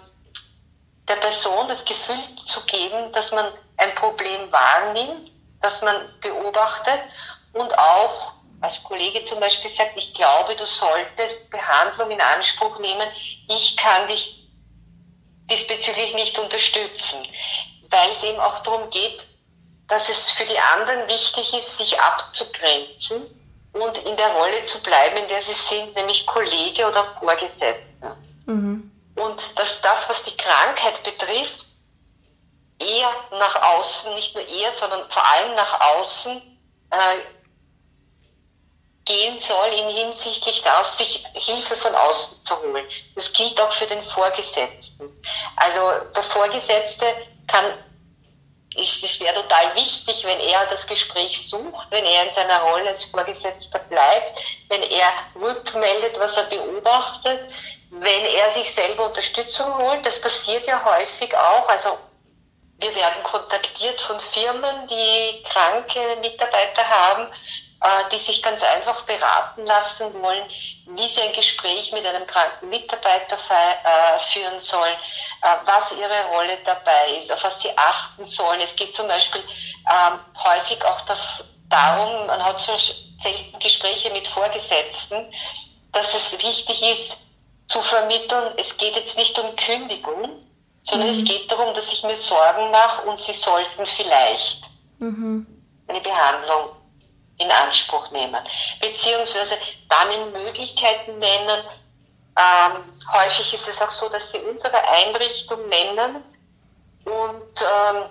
der 1.09 1.17
Person 1.17 1.69
das 1.69 1.85
Gefühl 1.85 2.23
zu 2.37 2.61
geben, 2.63 3.13
dass 3.13 3.33
man 3.33 3.47
ein 3.77 3.95
Problem 3.95 4.51
wahrnimmt, 4.51 5.31
dass 5.61 5.83
man 5.83 5.97
beobachtet 6.21 7.01
und 7.53 7.77
auch 7.79 8.35
als 8.61 8.83
Kollege 8.83 9.25
zum 9.25 9.41
Beispiel 9.41 9.71
sagt, 9.71 9.97
ich 9.97 10.15
glaube, 10.15 10.57
du 10.57 10.65
solltest 10.65 11.51
Behandlung 11.51 12.11
in 12.11 12.21
Anspruch 12.21 12.79
nehmen, 12.79 13.07
ich 13.49 13.77
kann 13.77 14.09
dich 14.09 14.49
diesbezüglich 15.51 16.15
nicht 16.15 16.39
unterstützen, 16.39 17.19
weil 17.91 18.11
es 18.11 18.23
eben 18.23 18.41
auch 18.41 18.61
darum 18.61 18.89
geht, 18.89 19.27
dass 19.89 20.09
es 20.09 20.31
für 20.31 20.47
die 20.47 20.59
anderen 20.59 21.07
wichtig 21.09 21.53
ist, 21.53 21.77
sich 21.77 22.01
abzugrenzen 22.01 23.23
und 23.73 23.99
in 23.99 24.17
der 24.17 24.29
Rolle 24.29 24.65
zu 24.65 24.83
bleiben, 24.83 25.19
in 25.19 25.29
der 25.29 25.43
sie 25.43 25.53
sind, 25.53 25.95
nämlich 25.95 26.25
Kollege 26.27 26.87
oder 26.87 27.05
Vorgesetzter. 27.21 28.17
Mhm. 28.47 28.94
Und 29.17 29.59
dass 29.59 29.81
das, 29.81 30.09
was 30.09 30.23
die 30.23 30.37
Krankheit 30.37 31.03
betrifft, 31.03 31.67
eher 32.79 33.11
nach 33.33 33.63
außen, 33.77 34.15
nicht 34.15 34.35
nur 34.35 34.47
eher, 34.47 34.73
sondern 34.73 35.09
vor 35.11 35.25
allem 35.25 35.55
nach 35.55 35.81
außen 35.81 36.61
äh, 36.91 37.17
gehen 39.05 39.39
soll 39.39 39.69
in 39.69 39.89
hinsichtlich 39.89 40.63
darauf, 40.63 40.87
sich 40.87 41.25
Hilfe 41.35 41.77
von 41.77 41.95
außen 41.95 42.45
zu 42.45 42.59
holen. 42.63 42.87
Das 43.15 43.33
gilt 43.33 43.61
auch 43.61 43.73
für 43.73 43.87
den 43.87 44.03
Vorgesetzten. 44.03 45.23
Also 45.57 45.81
der 46.15 46.23
Vorgesetzte 46.23 47.07
kann, 47.47 47.65
es 48.77 49.21
wäre 49.21 49.35
total 49.35 49.75
wichtig, 49.77 50.25
wenn 50.25 50.41
er 50.41 50.67
das 50.67 50.87
Gespräch 50.87 51.49
sucht, 51.49 51.89
wenn 51.91 52.05
er 52.05 52.27
in 52.27 52.33
seiner 52.33 52.63
Rolle 52.63 52.89
als 52.89 53.05
Vorgesetzter 53.05 53.79
bleibt, 53.79 54.41
wenn 54.69 54.83
er 54.83 55.13
rückmeldet, 55.41 56.19
was 56.19 56.37
er 56.39 56.45
beobachtet, 56.45 57.41
wenn 58.01 58.25
er 58.25 58.53
sich 58.53 58.73
selber 58.75 59.07
Unterstützung 59.07 59.77
holt. 59.79 60.05
Das 60.05 60.21
passiert 60.21 60.67
ja 60.67 60.85
häufig 60.85 61.35
auch. 61.37 61.69
Also 61.69 61.99
wir 62.79 62.95
werden 62.95 63.23
kontaktiert 63.23 64.01
von 64.01 64.19
Firmen, 64.19 64.89
die 64.89 65.43
kranke 65.45 66.17
Mitarbeiter 66.21 66.89
haben, 66.89 67.29
äh, 67.83 68.09
die 68.11 68.19
sich 68.19 68.43
ganz 68.43 68.63
einfach 68.65 69.01
beraten 69.03 69.65
lassen 69.65 70.13
wollen, 70.21 70.45
wie 70.87 71.09
sie 71.09 71.21
ein 71.23 71.33
Gespräch 71.33 71.93
mit 71.93 72.05
einem 72.05 72.27
kranken 72.27 72.69
Mitarbeiter 72.69 73.37
äh, 73.37 74.19
führen 74.19 74.59
sollen, 74.59 74.97
äh, 75.43 75.55
was 75.65 75.93
ihre 75.93 76.27
Rolle 76.33 76.59
dabei 76.65 77.17
ist, 77.17 77.31
auf 77.31 77.45
was 77.45 77.63
sie 77.63 77.77
achten 77.79 78.27
sollen. 78.27 78.61
Es 78.61 78.75
geht 78.75 78.95
zum 78.95 79.07
Beispiel 79.07 79.43
ähm, 79.89 80.19
häufig 80.43 80.85
auch 80.85 81.01
darum, 81.69 82.27
man 82.27 82.45
hat 82.45 82.61
so 82.61 82.77
selten 82.77 83.59
Gespräche 83.61 84.11
mit 84.11 84.27
Vorgesetzten, 84.27 85.33
dass 85.93 86.13
es 86.13 86.33
wichtig 86.33 86.83
ist 86.83 87.24
zu 87.69 87.81
vermitteln, 87.81 88.55
es 88.57 88.77
geht 88.77 88.95
jetzt 88.97 89.17
nicht 89.17 89.39
um 89.39 89.55
Kündigung, 89.57 90.45
sondern 90.83 91.09
mhm. 91.09 91.15
es 91.15 91.25
geht 91.25 91.51
darum, 91.51 91.75
dass 91.75 91.93
ich 91.93 92.03
mir 92.05 92.17
Sorgen 92.17 92.71
mache 92.71 93.09
und 93.09 93.19
sie 93.19 93.33
sollten 93.33 93.87
vielleicht 93.87 94.65
mhm. 94.99 95.47
eine 95.89 96.01
Behandlung 96.01 96.77
in 97.39 97.51
Anspruch 97.51 98.11
nehmen, 98.11 98.39
beziehungsweise 98.81 99.57
dann 99.89 100.11
in 100.11 100.33
Möglichkeiten 100.33 101.19
nennen. 101.19 101.65
Ähm, 102.37 102.85
häufig 103.13 103.55
ist 103.55 103.69
es 103.69 103.81
auch 103.81 103.91
so, 103.91 104.09
dass 104.09 104.31
sie 104.31 104.39
unsere 104.39 104.77
Einrichtung 104.89 105.69
nennen 105.69 106.23
und 107.05 107.61
ähm, 107.61 108.05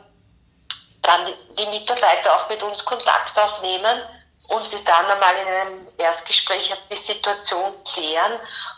dann 1.02 1.28
die 1.58 1.66
Mitarbeiter 1.68 2.36
auch 2.36 2.50
mit 2.50 2.64
uns 2.64 2.84
Kontakt 2.84 3.38
aufnehmen 3.38 4.02
und 4.50 4.72
wir 4.72 4.80
dann 4.80 5.06
einmal 5.06 5.36
in 5.36 5.48
einem 5.48 5.88
Erstgespräch 5.98 6.74
die 6.92 6.98
Situation 6.98 7.74
klären 7.86 8.34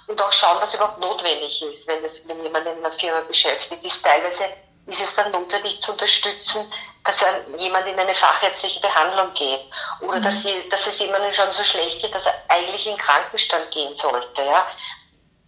und 0.08 0.22
auch 0.22 0.32
schauen, 0.32 0.58
was 0.62 0.76
überhaupt 0.76 1.00
notwendig 1.00 1.62
ist, 1.64 1.88
wenn 1.88 2.04
es 2.04 2.28
wenn 2.28 2.42
jemand 2.44 2.66
in 2.68 2.78
einer 2.78 2.92
Firma 2.92 3.22
beschäftigt 3.22 3.84
ist. 3.84 4.04
Teilweise 4.04 4.54
ist 4.88 5.02
es 5.02 5.16
dann 5.16 5.32
notwendig 5.32 5.82
zu 5.82 5.94
unterstützen, 5.94 6.62
dass 7.04 7.24
jemand 7.58 7.88
in 7.88 8.00
eine 8.00 8.14
fachärztliche 8.14 8.80
Behandlung 8.82 9.34
geht 9.34 9.62
oder 10.02 10.20
mhm. 10.20 10.24
dass, 10.24 10.44
sie, 10.44 10.70
dass 10.70 10.86
es 10.86 11.00
jemandem 11.00 11.32
schon 11.32 11.52
so 11.52 11.64
schlecht 11.64 12.02
geht, 12.02 12.14
dass 12.14 12.26
er 12.28 12.34
eigentlich 12.48 12.88
in 12.88 12.98
Krankenstand 12.98 13.72
gehen 13.72 13.96
sollte. 13.96 14.44
Ja? 14.44 14.68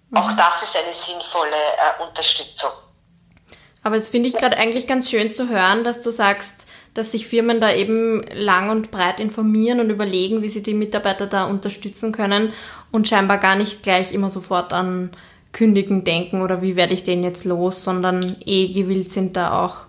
Mhm. 0.09 0.17
Auch 0.17 0.31
das 0.35 0.63
ist 0.63 0.75
eine 0.75 0.93
sinnvolle 0.93 1.55
äh, 1.55 2.03
Unterstützung. 2.03 2.71
Aber 3.83 3.95
das 3.95 4.09
finde 4.09 4.29
ich 4.29 4.35
gerade 4.35 4.57
eigentlich 4.57 4.87
ganz 4.87 5.09
schön 5.09 5.33
zu 5.33 5.47
hören, 5.49 5.83
dass 5.83 6.01
du 6.01 6.11
sagst, 6.11 6.66
dass 6.97 7.11
sich 7.11 7.27
Firmen 7.27 7.61
da 7.61 7.73
eben 7.73 8.23
lang 8.33 8.69
und 8.69 8.89
breit 8.89 9.19
informieren 9.19 9.79
und 9.79 9.91
überlegen, 9.91 10.41
wie 10.41 10.49
sie 10.49 10.63
die 10.63 10.73
Mitarbeiter 10.73 11.27
da 11.27 11.45
unterstützen 11.45 12.11
können 12.11 12.53
und 12.91 13.07
scheinbar 13.07 13.37
gar 13.37 13.55
nicht 13.55 13.83
gleich 13.83 14.13
immer 14.13 14.31
sofort 14.31 14.73
an 14.73 15.11
Kündigen 15.51 16.03
denken 16.03 16.41
oder 16.41 16.61
wie 16.61 16.75
werde 16.75 16.93
ich 16.93 17.03
den 17.03 17.23
jetzt 17.23 17.45
los, 17.45 17.83
sondern 17.83 18.35
eh 18.45 18.71
gewillt 18.73 19.11
sind 19.11 19.37
da 19.37 19.63
auch. 19.63 19.86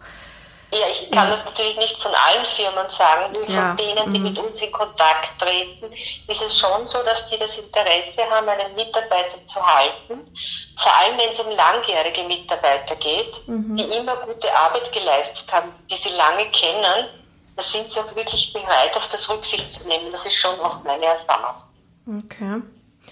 Ja, 0.70 0.86
ich 0.90 1.10
kann 1.10 1.30
ja. 1.30 1.36
das 1.36 1.44
natürlich 1.46 1.78
nicht 1.78 1.96
von 1.96 2.12
allen 2.14 2.44
Firmen 2.44 2.90
sagen, 2.90 3.32
nur 3.32 3.42
Klar. 3.42 3.68
von 3.68 3.76
denen, 3.78 4.12
die 4.12 4.18
mhm. 4.18 4.24
mit 4.26 4.38
uns 4.38 4.60
in 4.60 4.70
Kontakt 4.70 5.40
treten, 5.40 5.90
ist 5.92 6.42
es 6.42 6.58
schon 6.58 6.86
so, 6.86 7.02
dass 7.04 7.26
die 7.28 7.38
das 7.38 7.56
Interesse 7.56 8.28
haben, 8.28 8.48
einen 8.48 8.74
Mitarbeiter 8.74 9.46
zu 9.46 9.64
halten. 9.64 10.30
Vor 10.76 10.94
allem, 10.94 11.18
wenn 11.18 11.30
es 11.30 11.40
um 11.40 11.50
langjährige 11.50 12.22
Mitarbeiter 12.24 12.96
geht, 12.96 13.48
mhm. 13.48 13.76
die 13.76 13.84
immer 13.84 14.16
gute 14.16 14.54
Arbeit 14.54 14.92
geleistet 14.92 15.50
haben, 15.50 15.72
die 15.90 15.96
sie 15.96 16.10
lange 16.10 16.50
kennen, 16.50 17.08
da 17.56 17.62
sind 17.62 17.90
sie 17.90 18.00
auch 18.00 18.14
wirklich 18.14 18.52
bereit, 18.52 18.94
auf 18.96 19.08
das 19.08 19.28
Rücksicht 19.30 19.72
zu 19.72 19.88
nehmen. 19.88 20.12
Das 20.12 20.26
ist 20.26 20.36
schon 20.36 20.60
auch 20.60 20.84
meine 20.84 21.06
Erfahrung. 21.06 21.62
Okay. 22.06 22.62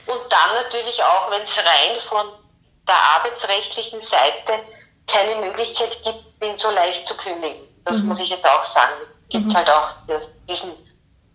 Und 0.06 0.20
dann 0.30 0.62
natürlich 0.62 1.02
auch, 1.02 1.30
wenn 1.30 1.42
es 1.42 1.58
rein 1.58 1.98
von 2.00 2.26
der 2.86 2.94
arbeitsrechtlichen 3.16 4.00
Seite 4.00 4.60
keine 5.16 5.40
Möglichkeit 5.40 6.02
gibt, 6.02 6.42
den 6.42 6.58
so 6.58 6.70
leicht 6.70 7.06
zu 7.06 7.16
kündigen. 7.16 7.60
Das 7.84 7.98
mhm. 7.98 8.08
muss 8.08 8.20
ich 8.20 8.28
jetzt 8.28 8.46
auch 8.46 8.64
sagen. 8.64 8.92
Es 9.24 9.28
gibt 9.30 9.46
mhm. 9.46 9.54
halt 9.54 9.70
auch 9.70 9.88
diesen 10.48 10.72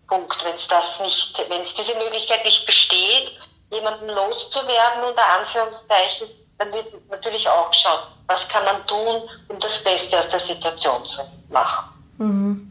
Punkt, 0.06 0.44
wenn 0.44 0.54
es 0.54 0.68
das 0.68 1.00
nicht, 1.00 1.44
wenn 1.48 1.62
es 1.62 1.74
diese 1.74 1.94
Möglichkeit 1.96 2.44
nicht 2.44 2.64
besteht, 2.66 3.32
jemanden 3.70 4.08
loszuwerden, 4.08 5.04
unter 5.08 5.26
Anführungszeichen, 5.38 6.28
dann 6.58 6.72
wird 6.72 7.10
natürlich 7.10 7.48
auch 7.48 7.70
geschaut, 7.70 8.08
was 8.26 8.48
kann 8.48 8.64
man 8.64 8.86
tun, 8.86 9.22
um 9.48 9.58
das 9.58 9.82
Beste 9.82 10.18
aus 10.18 10.28
der 10.28 10.40
Situation 10.40 11.04
zu 11.04 11.22
machen. 11.48 11.88
Mhm. 12.18 12.70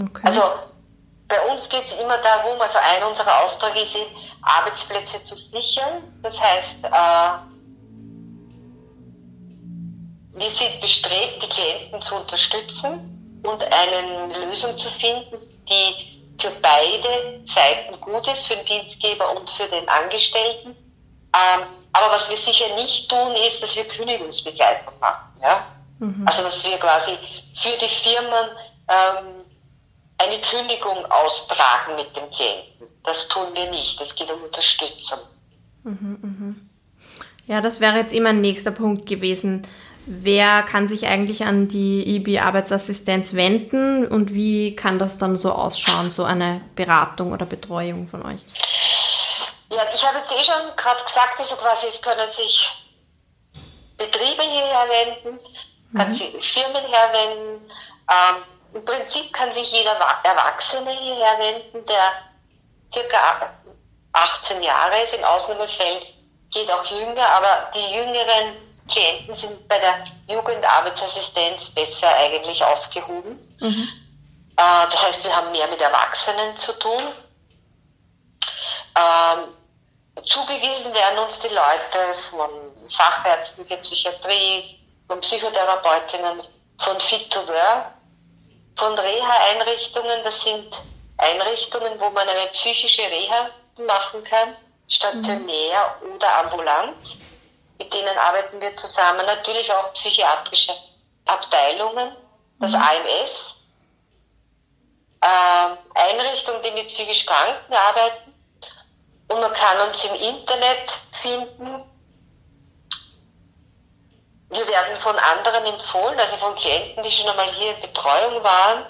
Okay. 0.00 0.26
Also 0.26 0.42
bei 1.28 1.40
uns 1.50 1.68
geht 1.68 1.86
es 1.86 1.92
immer 1.94 2.18
darum, 2.18 2.60
also 2.60 2.78
ein 2.78 3.04
unserer 3.04 3.44
Aufträge 3.44 3.80
ist 3.80 3.94
eben, 3.94 4.10
Arbeitsplätze 4.42 5.22
zu 5.22 5.36
sichern. 5.36 6.02
Das 6.22 6.38
heißt, 6.38 6.76
äh, 6.82 7.53
wir 10.34 10.50
sind 10.50 10.80
bestrebt, 10.80 11.42
die 11.42 11.48
Klienten 11.48 12.02
zu 12.02 12.16
unterstützen 12.16 13.40
und 13.42 13.62
eine 13.62 14.46
Lösung 14.46 14.76
zu 14.78 14.88
finden, 14.90 15.36
die 15.68 16.14
für 16.40 16.50
beide 16.60 17.40
Seiten 17.46 18.00
gut 18.00 18.26
ist, 18.28 18.46
für 18.46 18.56
den 18.56 18.66
Dienstgeber 18.66 19.36
und 19.36 19.48
für 19.48 19.66
den 19.66 19.88
Angestellten. 19.88 20.70
Ähm, 20.70 21.62
aber 21.92 22.14
was 22.14 22.28
wir 22.28 22.36
sicher 22.36 22.74
nicht 22.74 23.08
tun, 23.08 23.34
ist, 23.46 23.62
dass 23.62 23.76
wir 23.76 23.84
Kündigungsbegleitung 23.84 24.98
machen. 25.00 25.40
Ja? 25.40 25.66
Mhm. 26.00 26.24
Also 26.26 26.42
dass 26.42 26.64
wir 26.64 26.76
quasi 26.78 27.12
für 27.54 27.76
die 27.78 27.88
Firmen 27.88 28.50
ähm, 28.88 29.44
eine 30.18 30.40
Kündigung 30.40 31.04
austragen 31.06 31.96
mit 31.96 32.16
dem 32.16 32.28
Klienten. 32.30 32.88
Das 33.04 33.28
tun 33.28 33.46
wir 33.54 33.70
nicht. 33.70 34.00
Es 34.00 34.14
geht 34.14 34.30
um 34.30 34.42
Unterstützung. 34.42 35.18
Mhm, 35.84 36.18
mhm. 36.22 36.70
Ja, 37.46 37.60
das 37.60 37.80
wäre 37.80 37.98
jetzt 37.98 38.12
immer 38.12 38.30
ein 38.30 38.40
nächster 38.40 38.70
Punkt 38.70 39.06
gewesen. 39.06 39.66
Wer 40.06 40.62
kann 40.64 40.86
sich 40.86 41.06
eigentlich 41.06 41.44
an 41.44 41.68
die 41.68 42.16
IB-Arbeitsassistenz 42.16 43.34
wenden 43.34 44.06
und 44.06 44.34
wie 44.34 44.76
kann 44.76 44.98
das 44.98 45.16
dann 45.16 45.36
so 45.36 45.52
ausschauen, 45.52 46.10
so 46.10 46.24
eine 46.24 46.60
Beratung 46.74 47.32
oder 47.32 47.46
Betreuung 47.46 48.08
von 48.08 48.24
euch? 48.24 48.40
Ja, 49.70 49.82
ich 49.94 50.06
habe 50.06 50.18
jetzt 50.18 50.30
eh 50.30 50.44
schon 50.44 50.76
gerade 50.76 51.02
gesagt, 51.02 51.38
also 51.38 51.56
quasi 51.56 51.86
es 51.88 52.02
können 52.02 52.30
sich 52.32 52.70
Betriebe 53.96 54.42
hierher 54.42 54.86
wenden, 54.88 55.40
kann 55.96 56.10
mhm. 56.10 56.14
sich 56.14 56.52
Firmen 56.52 56.84
herwenden. 56.84 57.70
Ähm, 58.10 58.42
Im 58.74 58.84
Prinzip 58.84 59.32
kann 59.32 59.54
sich 59.54 59.72
jeder 59.72 59.96
Erwachsene 60.22 60.90
hierher 60.90 61.38
wenden, 61.38 61.86
der 61.86 62.12
circa 62.92 63.54
18 64.12 64.62
Jahre 64.62 65.02
ist. 65.02 65.14
In 65.14 65.24
Ausnahmefällen 65.24 66.02
geht 66.52 66.70
auch 66.70 66.84
jünger, 66.84 67.26
aber 67.26 67.70
die 67.74 67.94
jüngeren 67.94 68.63
Klienten 68.88 69.36
sind 69.36 69.68
bei 69.68 69.78
der 69.78 70.04
Jugendarbeitsassistenz 70.26 71.70
besser 71.70 72.08
eigentlich 72.14 72.62
aufgehoben. 72.62 73.38
Mhm. 73.60 73.88
Äh, 74.56 74.86
das 74.90 75.02
heißt, 75.06 75.24
wir 75.24 75.34
haben 75.34 75.52
mehr 75.52 75.68
mit 75.68 75.80
Erwachsenen 75.80 76.56
zu 76.56 76.78
tun. 76.78 77.12
Ähm, 78.96 80.24
zugewiesen 80.24 80.94
werden 80.94 81.18
uns 81.18 81.38
die 81.40 81.48
Leute 81.48 82.14
von 82.30 82.50
Fachärzten 82.90 83.66
für 83.66 83.76
Psychiatrie, 83.78 84.78
von 85.08 85.20
Psychotherapeutinnen, 85.20 86.42
von 86.78 87.00
Fit 87.00 87.30
to 87.32 87.40
Work, 87.48 87.86
von 88.76 88.98
Reha-Einrichtungen. 88.98 90.22
Das 90.24 90.42
sind 90.42 90.70
Einrichtungen, 91.16 91.98
wo 91.98 92.10
man 92.10 92.28
eine 92.28 92.46
psychische 92.52 93.02
Reha 93.02 93.50
machen 93.86 94.22
kann, 94.24 94.56
stationär 94.88 95.96
mhm. 96.02 96.14
oder 96.14 96.38
ambulant. 96.38 96.96
Mit 97.78 97.92
denen 97.92 98.16
arbeiten 98.18 98.60
wir 98.60 98.74
zusammen. 98.74 99.26
Natürlich 99.26 99.72
auch 99.72 99.92
psychiatrische 99.94 100.72
Abteilungen, 101.26 102.14
das 102.60 102.72
mhm. 102.72 102.82
AMS, 102.82 103.56
äh, 105.20 105.76
Einrichtungen, 105.94 106.62
die 106.62 106.70
mit 106.72 106.88
psychisch 106.88 107.26
Kranken 107.26 107.72
arbeiten. 107.72 108.34
Und 109.28 109.40
man 109.40 109.52
kann 109.54 109.80
uns 109.86 110.04
im 110.04 110.14
Internet 110.14 110.90
finden. 111.12 111.90
Wir 114.50 114.68
werden 114.68 115.00
von 115.00 115.16
anderen 115.18 115.64
empfohlen, 115.64 116.18
also 116.20 116.36
von 116.36 116.54
Klienten, 116.54 117.02
die 117.02 117.10
schon 117.10 117.28
einmal 117.28 117.50
hier 117.52 117.74
in 117.74 117.80
Betreuung 117.80 118.44
waren. 118.44 118.84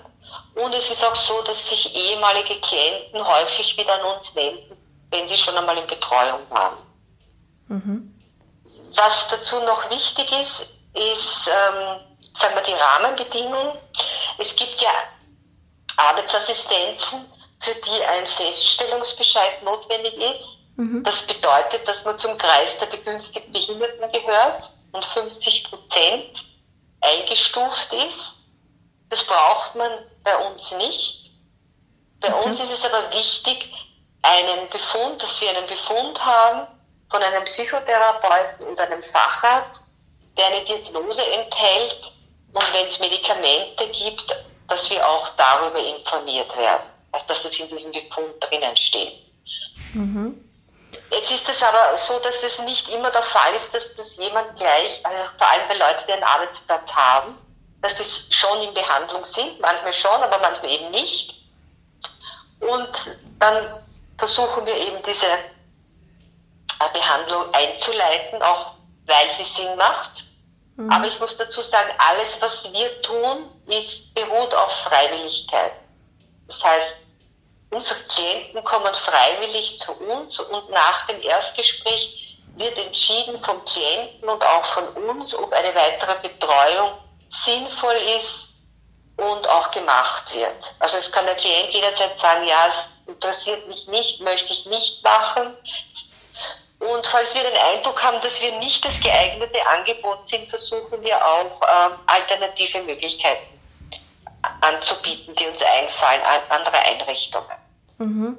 Und 0.57 0.75
es 0.75 0.90
ist 0.90 1.05
auch 1.05 1.14
so, 1.14 1.40
dass 1.42 1.68
sich 1.68 1.94
ehemalige 1.94 2.61
Klienten 2.61 3.27
häufig 3.27 3.77
wieder 3.77 3.94
an 3.94 4.16
uns 4.16 4.35
wenden, 4.35 4.77
wenn 5.11 5.29
die 5.29 5.37
schon 5.37 5.57
einmal 5.57 5.79
in 5.79 5.87
Betreuung 5.87 6.40
waren. 6.51 6.77
Mhm. 7.68 8.13
Was 8.96 9.28
dazu 9.28 9.61
noch 9.61 9.90
wichtig 9.90 10.30
ist, 10.33 10.61
ist, 10.94 11.48
ähm, 11.48 12.00
sagen 12.38 12.54
wir, 12.54 12.62
die 12.62 12.72
Rahmenbedingungen. 12.72 13.76
Es 14.38 14.54
gibt 14.54 14.80
ja 14.80 14.90
Arbeitsassistenzen, 15.96 17.24
für 17.61 17.74
die 17.74 18.04
ein 18.04 18.26
Feststellungsbescheid 18.26 19.62
notwendig 19.62 20.14
ist. 20.14 20.59
Mhm. 20.76 21.02
Das 21.04 21.22
bedeutet, 21.22 21.87
dass 21.87 22.04
man 22.04 22.18
zum 22.18 22.37
Kreis 22.37 22.76
der 22.78 22.87
begünstigten 22.87 23.52
Behinderten 23.52 24.11
gehört 24.12 24.70
und 24.92 25.04
50 25.04 25.64
Prozent 25.70 26.44
eingestuft 27.00 27.92
ist. 27.92 28.35
Das 29.09 29.24
braucht 29.24 29.74
man 29.76 29.90
bei 30.22 30.37
uns 30.48 30.72
nicht. 30.72 31.33
Bei 32.20 32.30
mhm. 32.30 32.50
uns 32.50 32.61
ist 32.61 32.72
es 32.72 32.85
aber 32.85 33.12
wichtig, 33.12 33.68
einen 34.22 34.68
Befund, 34.70 35.22
dass 35.22 35.40
wir 35.40 35.50
einen 35.50 35.66
Befund 35.66 36.24
haben 36.24 36.66
von 37.14 37.22
einem 37.22 37.44
Psychotherapeuten 37.44 38.66
und 38.66 38.81
einem 38.81 39.00
Facharzt, 39.00 39.83
der 40.37 40.46
eine 40.46 40.64
Diagnose 40.64 41.24
enthält 41.24 42.12
und 42.53 42.64
wenn 42.72 42.88
es 42.88 42.98
Medikamente 42.98 43.87
gibt, 43.87 44.37
dass 44.66 44.90
wir 44.90 45.09
auch 45.09 45.29
darüber 45.37 45.79
informiert 45.79 46.57
werden, 46.57 46.83
also 47.12 47.24
dass 47.29 47.44
das 47.44 47.57
in 47.57 47.68
diesem 47.68 47.92
Befund 47.92 48.35
drinnen 48.40 48.77
steht. 48.77 49.12
Mhm. 49.92 50.44
Jetzt 51.12 51.31
ist 51.31 51.48
es 51.48 51.62
aber 51.62 51.96
so, 51.96 52.18
dass 52.18 52.42
es 52.42 52.59
nicht 52.62 52.88
immer 52.88 53.12
der 53.12 53.22
Fall 53.22 53.55
ist, 53.55 53.72
dass 53.72 53.94
das 53.96 54.16
jemand 54.16 54.57
gleich, 54.57 55.00
also 55.05 55.31
vor 55.38 55.48
allem 55.48 55.68
bei 55.68 55.74
Leuten, 55.74 56.03
die 56.09 56.14
einen 56.14 56.24
Arbeitsplatz 56.24 56.92
haben, 56.92 57.38
dass 57.81 57.94
das 57.94 58.27
schon 58.31 58.61
in 58.61 58.74
Behandlung 58.74 59.24
sind, 59.24 59.61
manchmal 59.61 59.92
schon, 59.92 60.20
aber 60.20 60.38
manchmal 60.38 60.72
eben 60.72 60.90
nicht. 60.90 61.33
Und 62.59 62.90
dann 63.38 63.85
versuchen 64.18 64.66
wir 64.66 64.74
eben 64.74 65.00
diese 65.05 65.27
Behandlung 66.92 67.52
einzuleiten, 67.52 68.42
auch 68.42 68.72
weil 69.06 69.30
sie 69.30 69.44
Sinn 69.44 69.76
macht. 69.76 70.24
Mhm. 70.76 70.90
Aber 70.90 71.06
ich 71.06 71.18
muss 71.20 71.37
dazu 71.37 71.60
sagen, 71.60 71.90
alles, 71.98 72.40
was 72.40 72.72
wir 72.72 73.02
tun, 73.02 73.48
ist, 73.66 74.12
beruht 74.14 74.54
auf 74.54 74.72
Freiwilligkeit. 74.82 75.72
Das 76.48 76.62
heißt, 76.62 76.96
unsere 77.70 78.00
Klienten 78.00 78.62
kommen 78.64 78.94
freiwillig 78.94 79.80
zu 79.80 79.92
uns 79.92 80.38
und 80.38 80.70
nach 80.70 81.06
dem 81.06 81.20
Erstgespräch 81.22 82.38
wird 82.56 82.78
entschieden 82.78 83.42
vom 83.42 83.64
Klienten 83.64 84.28
und 84.28 84.44
auch 84.44 84.64
von 84.64 84.87
uns, 85.08 85.34
ob 85.34 85.52
eine 85.52 85.74
weitere 85.74 86.28
Betreuung 86.28 86.92
sinnvoll 87.44 87.96
ist 88.16 88.48
und 89.16 89.48
auch 89.48 89.70
gemacht 89.70 90.34
wird. 90.34 90.74
Also 90.78 90.98
es 90.98 91.10
kann 91.10 91.26
der 91.26 91.34
Klient 91.34 91.72
jederzeit 91.72 92.18
sagen, 92.20 92.46
ja, 92.46 92.68
es 92.68 93.12
interessiert 93.14 93.66
mich 93.68 93.87
nicht, 93.88 94.20
möchte 94.20 94.52
ich 94.52 94.66
nicht 94.66 95.02
machen. 95.02 95.56
Und 96.92 97.07
falls 97.07 97.35
wir 97.35 97.42
den 97.42 97.57
Eindruck 97.57 98.03
haben, 98.03 98.20
dass 98.20 98.42
wir 98.42 98.53
nicht 98.59 98.85
das 98.85 99.01
geeignete 99.01 99.59
Angebot 99.68 100.29
sind, 100.29 100.49
versuchen 100.49 101.03
wir 101.03 101.16
auch 101.25 101.62
äh, 101.62 101.90
alternative 102.07 102.83
Möglichkeiten 102.83 103.59
anzubieten, 104.61 105.35
die 105.35 105.47
uns 105.47 105.62
einfallen, 105.62 106.20
an 106.23 106.40
andere 106.51 106.79
Einrichtungen. 106.79 107.57
Mhm. 107.99 108.38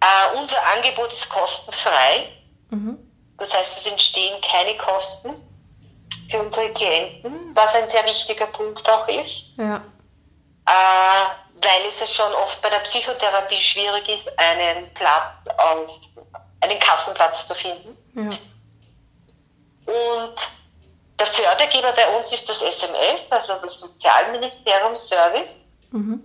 Äh, 0.00 0.36
unser 0.38 0.56
Angebot 0.74 1.12
ist 1.12 1.28
kostenfrei. 1.28 2.32
Mhm. 2.70 2.98
Das 3.38 3.52
heißt, 3.52 3.70
es 3.78 3.92
entstehen 3.92 4.40
keine 4.40 4.76
Kosten 4.78 5.34
für 6.28 6.40
unsere 6.40 6.72
Klienten, 6.72 7.54
was 7.54 7.74
ein 7.76 7.88
sehr 7.88 8.04
wichtiger 8.06 8.46
Punkt 8.46 8.88
auch 8.88 9.06
ist. 9.06 9.56
Ja. 9.56 9.76
Äh, 10.66 11.26
weil 11.62 11.88
es 11.88 12.00
ja 12.00 12.06
schon 12.06 12.32
oft 12.34 12.60
bei 12.60 12.70
der 12.70 12.80
Psychotherapie 12.80 13.56
schwierig 13.56 14.08
ist, 14.08 14.38
einen 14.38 14.92
Platz 14.94 15.32
auf 15.56 15.88
einen 16.60 16.78
Kassenplatz 16.78 17.46
zu 17.46 17.54
finden. 17.54 17.96
Ja. 18.14 18.30
Und 19.86 20.34
der 21.18 21.26
Fördergeber 21.26 21.92
bei 21.92 22.18
uns 22.18 22.32
ist 22.32 22.48
das 22.48 22.60
SMS, 22.60 23.20
also 23.30 23.54
das 23.62 23.78
Sozialministerium 23.78 24.96
Service. 24.96 25.48
Mhm. 25.90 26.22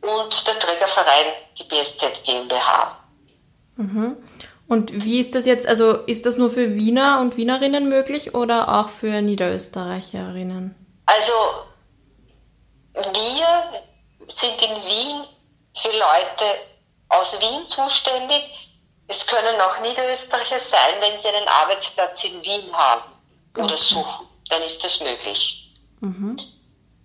Und 0.00 0.46
der 0.46 0.58
Trägerverein, 0.58 1.26
die 1.58 1.64
BSZ 1.64 2.24
GmbH. 2.24 2.96
Mhm. 3.76 4.16
Und 4.66 5.04
wie 5.04 5.20
ist 5.20 5.34
das 5.34 5.46
jetzt, 5.46 5.66
also 5.66 5.92
ist 5.92 6.24
das 6.26 6.38
nur 6.38 6.50
für 6.50 6.74
Wiener 6.74 7.20
und 7.20 7.36
Wienerinnen 7.36 7.88
möglich 7.88 8.34
oder 8.34 8.80
auch 8.80 8.88
für 8.88 9.20
Niederösterreicherinnen? 9.20 10.74
Also 11.06 11.32
wir 12.94 13.82
sind 14.28 14.62
in 14.62 14.84
Wien 14.84 15.24
für 15.76 15.88
Leute 15.88 16.58
aus 17.08 17.38
Wien 17.40 17.66
zuständig. 17.66 18.71
Es 19.12 19.26
können 19.26 19.60
auch 19.60 19.78
Niederösterreicher 19.80 20.58
sein, 20.58 20.94
wenn 21.00 21.20
sie 21.20 21.28
einen 21.28 21.46
Arbeitsplatz 21.46 22.24
in 22.24 22.42
Wien 22.42 22.74
haben 22.74 23.12
oder 23.58 23.76
suchen, 23.76 24.26
dann 24.48 24.62
ist 24.62 24.82
das 24.82 25.00
möglich. 25.00 25.70
Mhm. 26.00 26.38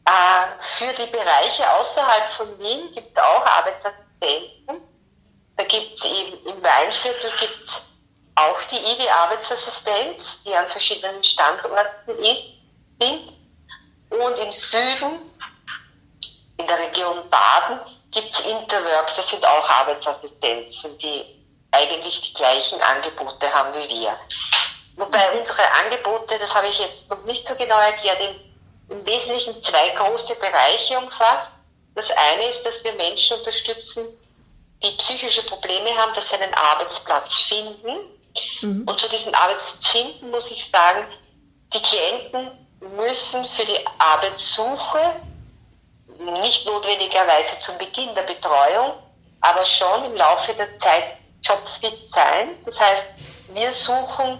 Äh, 0.05 0.61
für 0.61 0.93
die 0.93 1.11
Bereiche 1.11 1.69
außerhalb 1.69 2.31
von 2.31 2.59
Wien 2.59 2.93
gibt 2.93 3.11
es 3.17 3.21
auch 3.21 3.45
Arbeitsassistenten. 3.45 4.81
Da 5.57 5.63
gibt 5.65 5.99
es 5.99 6.05
im 6.05 6.63
Weinviertel 6.63 7.29
gibt's 7.41 7.81
auch 8.35 8.61
die 8.71 8.77
IW-Arbeitsassistenz, 8.77 10.43
die 10.45 10.55
an 10.55 10.67
verschiedenen 10.69 11.21
Standorten 11.21 12.19
ist, 12.19 12.47
sind. 13.01 13.33
Und 14.11 14.37
im 14.37 14.51
Süden, 14.53 15.19
in 16.55 16.67
der 16.67 16.79
Region 16.79 17.29
Baden, 17.29 17.81
gibt 18.11 18.31
es 18.31 18.45
Interwork, 18.45 19.13
das 19.17 19.29
sind 19.29 19.45
auch 19.45 19.69
Arbeitsassistenzen, 19.69 20.97
die 20.99 21.36
eigentlich 21.77 22.21
die 22.21 22.33
gleichen 22.33 22.81
Angebote 22.81 23.53
haben 23.53 23.73
wie 23.75 23.89
wir. 23.89 24.17
Wobei 24.95 25.37
unsere 25.37 25.61
Angebote, 25.83 26.39
das 26.39 26.53
habe 26.55 26.67
ich 26.67 26.79
jetzt 26.79 27.09
noch 27.09 27.23
nicht 27.23 27.47
so 27.47 27.55
genau 27.55 27.79
erklärt, 27.79 28.19
im, 28.19 28.97
im 28.97 29.05
Wesentlichen 29.05 29.61
zwei 29.63 29.89
große 29.89 30.35
Bereiche 30.35 30.97
umfasst. 30.97 31.51
Das 31.95 32.09
eine 32.11 32.49
ist, 32.49 32.63
dass 32.63 32.83
wir 32.83 32.93
Menschen 32.93 33.37
unterstützen, 33.37 34.05
die 34.83 34.91
psychische 34.91 35.43
Probleme 35.43 35.95
haben, 35.95 36.13
dass 36.13 36.29
sie 36.29 36.35
einen 36.35 36.53
Arbeitsplatz 36.53 37.41
finden. 37.41 38.17
Mhm. 38.61 38.87
Und 38.87 38.99
zu 38.99 39.09
diesem 39.09 39.33
Arbeitsplatz 39.33 39.87
finden 39.87 40.31
muss 40.31 40.49
ich 40.51 40.69
sagen, 40.71 41.05
die 41.73 41.81
Klienten 41.81 42.51
müssen 42.79 43.45
für 43.49 43.65
die 43.65 43.79
Arbeitssuche 43.97 45.13
nicht 46.41 46.65
notwendigerweise 46.65 47.59
zum 47.59 47.77
Beginn 47.77 48.13
der 48.15 48.23
Betreuung, 48.23 48.93
aber 49.41 49.65
schon 49.65 50.05
im 50.05 50.15
Laufe 50.15 50.53
der 50.53 50.79
Zeit 50.79 51.17
jobfit 51.47 51.97
sein. 52.13 52.49
Das 52.65 52.79
heißt, 52.79 53.03
wir 53.53 53.71
suchen 53.71 54.39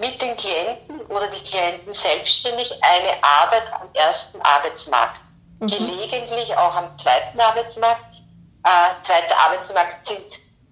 mit 0.00 0.20
den 0.20 0.36
Klienten 0.36 1.00
oder 1.06 1.28
die 1.28 1.42
Klienten 1.42 1.92
selbstständig 1.92 2.72
eine 2.82 3.22
Arbeit 3.22 3.64
am 3.72 3.88
ersten 3.94 4.40
Arbeitsmarkt. 4.42 5.20
Mhm. 5.60 5.68
Gelegentlich 5.68 6.54
auch 6.56 6.74
am 6.74 6.98
zweiten 6.98 7.40
Arbeitsmarkt. 7.40 8.16
Äh, 8.64 9.04
zweiter 9.04 9.38
Arbeitsmarkt 9.38 10.08
sind 10.08 10.26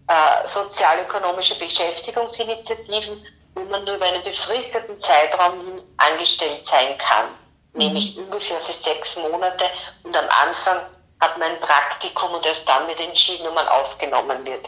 äh, 0.08 0.46
sozialökonomische 0.46 1.58
Beschäftigungsinitiativen, 1.58 3.24
wo 3.54 3.60
man 3.64 3.84
nur 3.84 3.94
über 3.94 4.06
einen 4.06 4.22
befristeten 4.22 5.00
Zeitraum 5.00 5.60
hin 5.64 5.82
angestellt 5.96 6.66
sein 6.66 6.98
kann, 6.98 7.26
mhm. 7.72 7.78
nämlich 7.78 8.18
ungefähr 8.18 8.60
für 8.60 8.72
sechs 8.72 9.16
Monate 9.16 9.64
und 10.02 10.16
am 10.16 10.26
Anfang 10.46 10.80
hat 11.24 11.38
man 11.38 11.50
ein 11.50 11.60
Praktikum 11.60 12.32
und 12.32 12.44
erst 12.44 12.68
dann 12.68 12.86
wird 12.86 13.00
entschieden, 13.00 13.46
ob 13.46 13.54
man 13.54 13.68
aufgenommen 13.68 14.44
wird. 14.44 14.66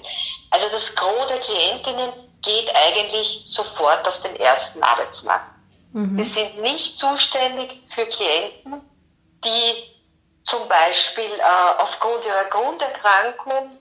Also 0.51 0.69
das 0.71 0.95
Gros 0.95 1.27
der 1.29 1.39
Klientinnen 1.39 2.13
geht 2.43 2.75
eigentlich 2.75 3.43
sofort 3.47 4.07
auf 4.07 4.21
den 4.23 4.37
ersten 4.37 4.83
Arbeitsmarkt. 4.83 5.51
Mhm. 5.93 6.17
Wir 6.17 6.25
sind 6.25 6.61
nicht 6.63 6.99
zuständig 6.99 7.83
für 7.89 8.07
Klienten, 8.07 8.89
die 9.45 9.97
zum 10.45 10.67
Beispiel 10.69 11.31
äh, 11.31 11.83
aufgrund 11.83 12.25
ihrer 12.25 12.45
Grunderkrankung 12.45 13.79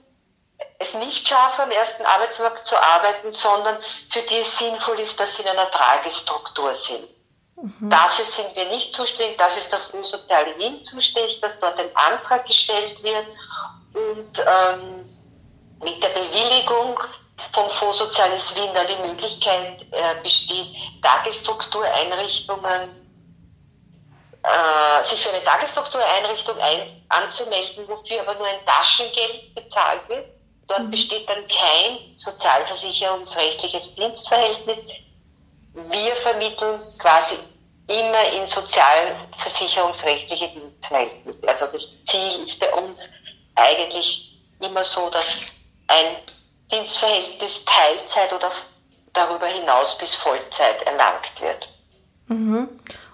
es 0.78 0.94
nicht 0.94 1.26
schaffen, 1.28 1.62
am 1.62 1.70
ersten 1.70 2.04
Arbeitsmarkt 2.04 2.66
zu 2.66 2.76
arbeiten, 2.76 3.32
sondern 3.32 3.76
für 4.10 4.22
die 4.22 4.38
es 4.38 4.58
sinnvoll 4.58 4.98
ist, 5.00 5.18
dass 5.18 5.36
sie 5.36 5.42
in 5.42 5.48
einer 5.48 5.70
Tragestruktur 5.70 6.74
sind. 6.74 7.08
Mhm. 7.56 7.90
Dafür 7.90 8.24
sind 8.24 8.54
wir 8.54 8.66
nicht 8.66 8.94
zuständig, 8.94 9.38
dafür 9.38 9.58
ist 9.58 9.72
der 9.72 9.78
Fonds 9.78 10.10
Soziale 10.10 10.56
Wien 10.58 10.84
zuständig, 10.84 11.40
dass 11.40 11.58
dort 11.58 11.78
ein 11.78 11.88
Antrag 11.94 12.46
gestellt 12.46 13.02
wird 13.02 13.26
und 13.94 14.38
ähm, 14.38 15.08
mit 15.82 16.02
der 16.02 16.10
Bewilligung 16.10 16.98
vom 17.52 17.70
Fonds 17.70 17.98
Soziales 17.98 18.54
Wien 18.56 18.68
da 18.74 18.84
die 18.84 19.08
Möglichkeit 19.08 19.86
äh, 19.90 20.22
besteht, 20.22 20.76
Tagesstruktureinrichtungen, 21.02 22.90
äh, 24.42 25.06
sich 25.06 25.20
für 25.20 25.34
eine 25.34 25.44
Tagesstruktureinrichtung 25.44 26.58
ein, 26.60 27.04
anzumelden, 27.08 27.88
wofür 27.88 28.20
aber 28.20 28.34
nur 28.34 28.46
ein 28.46 28.64
Taschengeld 28.66 29.54
bezahlt 29.54 30.06
wird. 30.08 30.26
Dort 30.66 30.82
mhm. 30.82 30.90
besteht 30.90 31.26
dann 31.28 31.46
kein 31.48 32.16
sozialversicherungsrechtliches 32.16 33.94
Dienstverhältnis. 33.94 34.84
Wir 35.76 36.16
vermitteln 36.16 36.80
quasi 36.98 37.36
immer 37.86 38.32
in 38.32 38.46
sozialversicherungsrechtliche 38.46 40.48
Dienstverhältnisse. 40.48 41.46
Also 41.46 41.66
das 41.66 41.86
Ziel 42.06 42.44
ist 42.44 42.58
bei 42.58 42.72
uns 42.72 43.00
eigentlich 43.54 44.38
immer 44.60 44.82
so, 44.82 45.10
dass 45.10 45.54
ein 45.88 46.16
Dienstverhältnis 46.72 47.62
Teilzeit 47.64 48.32
oder 48.32 48.50
darüber 49.12 49.46
hinaus 49.46 49.96
bis 49.98 50.14
Vollzeit 50.14 50.82
erlangt 50.86 51.40
wird. 51.40 51.68
Mhm. 52.28 52.68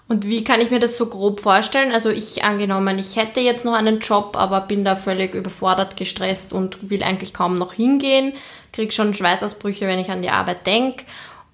Und 0.07 0.25
wie 0.25 0.43
kann 0.43 0.59
ich 0.59 0.69
mir 0.69 0.79
das 0.79 0.97
so 0.97 1.07
grob 1.07 1.39
vorstellen? 1.39 1.91
Also 1.91 2.09
ich 2.09 2.43
angenommen, 2.43 2.99
ich 2.99 3.15
hätte 3.15 3.39
jetzt 3.39 3.65
noch 3.65 3.73
einen 3.73 3.99
Job, 3.99 4.35
aber 4.35 4.61
bin 4.61 4.83
da 4.83 4.95
völlig 4.95 5.33
überfordert, 5.33 5.97
gestresst 5.97 6.51
und 6.51 6.89
will 6.89 7.03
eigentlich 7.03 7.33
kaum 7.33 7.53
noch 7.53 7.73
hingehen, 7.73 8.33
kriege 8.71 8.91
schon 8.91 9.13
Schweißausbrüche, 9.13 9.87
wenn 9.87 9.99
ich 9.99 10.11
an 10.11 10.21
die 10.21 10.29
Arbeit 10.29 10.67
denke. 10.67 11.05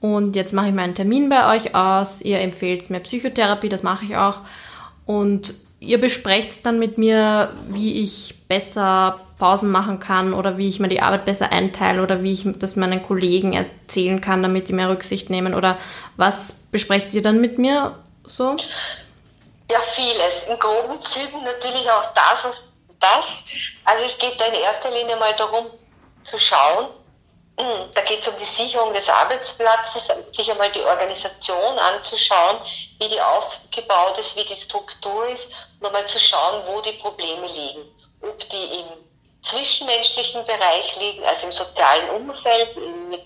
Und 0.02 0.36
jetzt 0.36 0.54
mache 0.54 0.70
ich 0.70 0.74
meinen 0.74 0.96
Termin 0.96 1.30
bei 1.30 1.56
euch 1.56 1.76
aus. 1.76 2.22
Ihr 2.22 2.40
empfehlt 2.40 2.90
mir 2.90 3.02
Psychotherapie, 3.02 3.70
das 3.70 3.84
mache 3.84 4.06
ich 4.06 4.16
auch. 4.16 4.38
Und 5.06 5.56
ihr 5.80 6.00
besprecht 6.00 6.66
dann 6.66 6.80
mit 6.80 6.98
mir, 6.98 7.54
wie 7.70 8.02
ich 8.02 8.36
besser 8.48 9.20
Pausen 9.38 9.72
machen 9.72 10.00
kann 10.00 10.34
oder 10.34 10.58
wie 10.58 10.68
ich 10.68 10.80
mir 10.80 10.90
die 10.90 11.02
Arbeit 11.02 11.26
besser 11.26 11.52
einteile 11.52 12.04
oder 12.04 12.24
wie 12.24 12.34
ich 12.34 12.46
das 12.60 12.76
meinen 12.76 13.02
Kollegen 13.02 13.54
erzählen 13.54 14.20
kann, 14.20 14.44
damit 14.44 14.68
die 14.68 14.74
mehr 14.74 14.90
Rücksicht 14.90 15.30
nehmen 15.30 15.56
oder 15.56 15.78
was 16.18 16.68
besprecht 16.72 17.14
ihr 17.14 17.22
dann 17.22 17.40
mit 17.40 17.58
mir 17.58 17.96
so? 18.26 18.58
Ja, 19.72 19.80
vieles. 19.80 20.44
In 20.50 20.60
groben 20.60 21.02
Zügen 21.02 21.44
natürlich 21.44 21.90
auch 21.90 22.14
das 22.14 22.46
und 22.46 22.64
das. 23.00 23.26
Also 23.86 24.06
es 24.06 24.18
geht 24.18 24.40
da 24.40 24.46
in 24.46 24.56
erster 24.56 24.92
Linie 24.92 25.16
mal 25.16 25.34
darum 25.38 25.68
zu 26.24 26.38
schauen, 26.38 26.88
da 27.94 28.02
geht 28.02 28.22
es 28.22 28.28
um 28.28 28.38
die 28.38 28.46
Sicherung 28.46 28.94
des 28.94 29.10
Arbeitsplatzes, 29.10 30.04
sich 30.34 30.50
einmal 30.50 30.72
die 30.72 30.82
Organisation 30.82 31.78
anzuschauen, 31.78 32.58
wie 33.00 33.10
die 33.10 33.20
aufgebaut 33.20 34.18
ist, 34.18 34.38
wie 34.38 34.46
die 34.46 34.56
Struktur 34.56 35.28
ist, 35.28 35.48
einmal 35.84 36.08
zu 36.08 36.20
schauen, 36.20 36.64
wo 36.68 36.80
die 36.82 36.94
Probleme 36.94 37.48
liegen. 37.48 37.82
Ob 38.22 38.50
die 38.50 38.80
im 38.80 38.86
zwischenmenschlichen 39.42 40.46
Bereich 40.46 40.96
liegen, 41.00 41.24
also 41.26 41.48
im 41.48 41.52
sozialen 41.52 42.10
Umfeld, 42.12 42.78
mit 43.10 43.24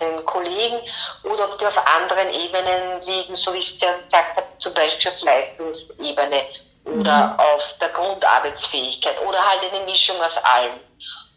den 0.00 0.24
Kollegen, 0.26 0.80
oder 1.24 1.44
ob 1.44 1.58
die 1.58 1.66
auf 1.66 1.78
anderen 1.78 2.32
Ebenen 2.32 3.02
liegen, 3.04 3.34
so 3.34 3.52
wie 3.52 3.58
ich 3.58 3.74
es 3.74 3.80
ja 3.80 3.92
gesagt 3.96 4.36
habe, 4.36 4.46
zum 4.58 4.74
Beispiel 4.74 5.10
auf 5.10 5.20
Leistungsebene 5.22 6.44
oder 6.84 7.26
mhm. 7.26 7.40
auf 7.40 7.78
der 7.80 7.88
Grundarbeitsfähigkeit 7.88 9.20
oder 9.26 9.44
halt 9.44 9.72
eine 9.72 9.84
Mischung 9.84 10.20
aus 10.22 10.36
allem. 10.36 10.78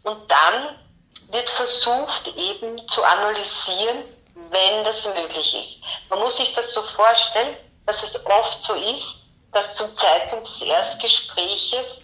Und 0.04 0.30
dann 0.30 0.85
wird 1.28 1.50
versucht 1.50 2.28
eben 2.36 2.86
zu 2.88 3.02
analysieren, 3.02 4.02
wenn 4.50 4.84
das 4.84 5.04
möglich 5.06 5.54
ist. 5.54 6.10
Man 6.10 6.20
muss 6.20 6.36
sich 6.36 6.54
das 6.54 6.72
so 6.72 6.82
vorstellen, 6.82 7.56
dass 7.86 8.02
es 8.02 8.24
oft 8.26 8.62
so 8.62 8.74
ist, 8.74 9.16
dass 9.52 9.74
zum 9.74 9.96
Zeitpunkt 9.96 10.48
des 10.48 10.62
Erstgespräches 10.62 12.00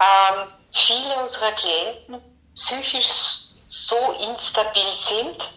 ähm, 0.00 0.52
viele 0.72 1.14
unserer 1.22 1.52
Klienten 1.52 2.22
psychisch 2.54 3.48
so 3.66 4.12
instabil 4.20 4.94
sind, 5.08 5.50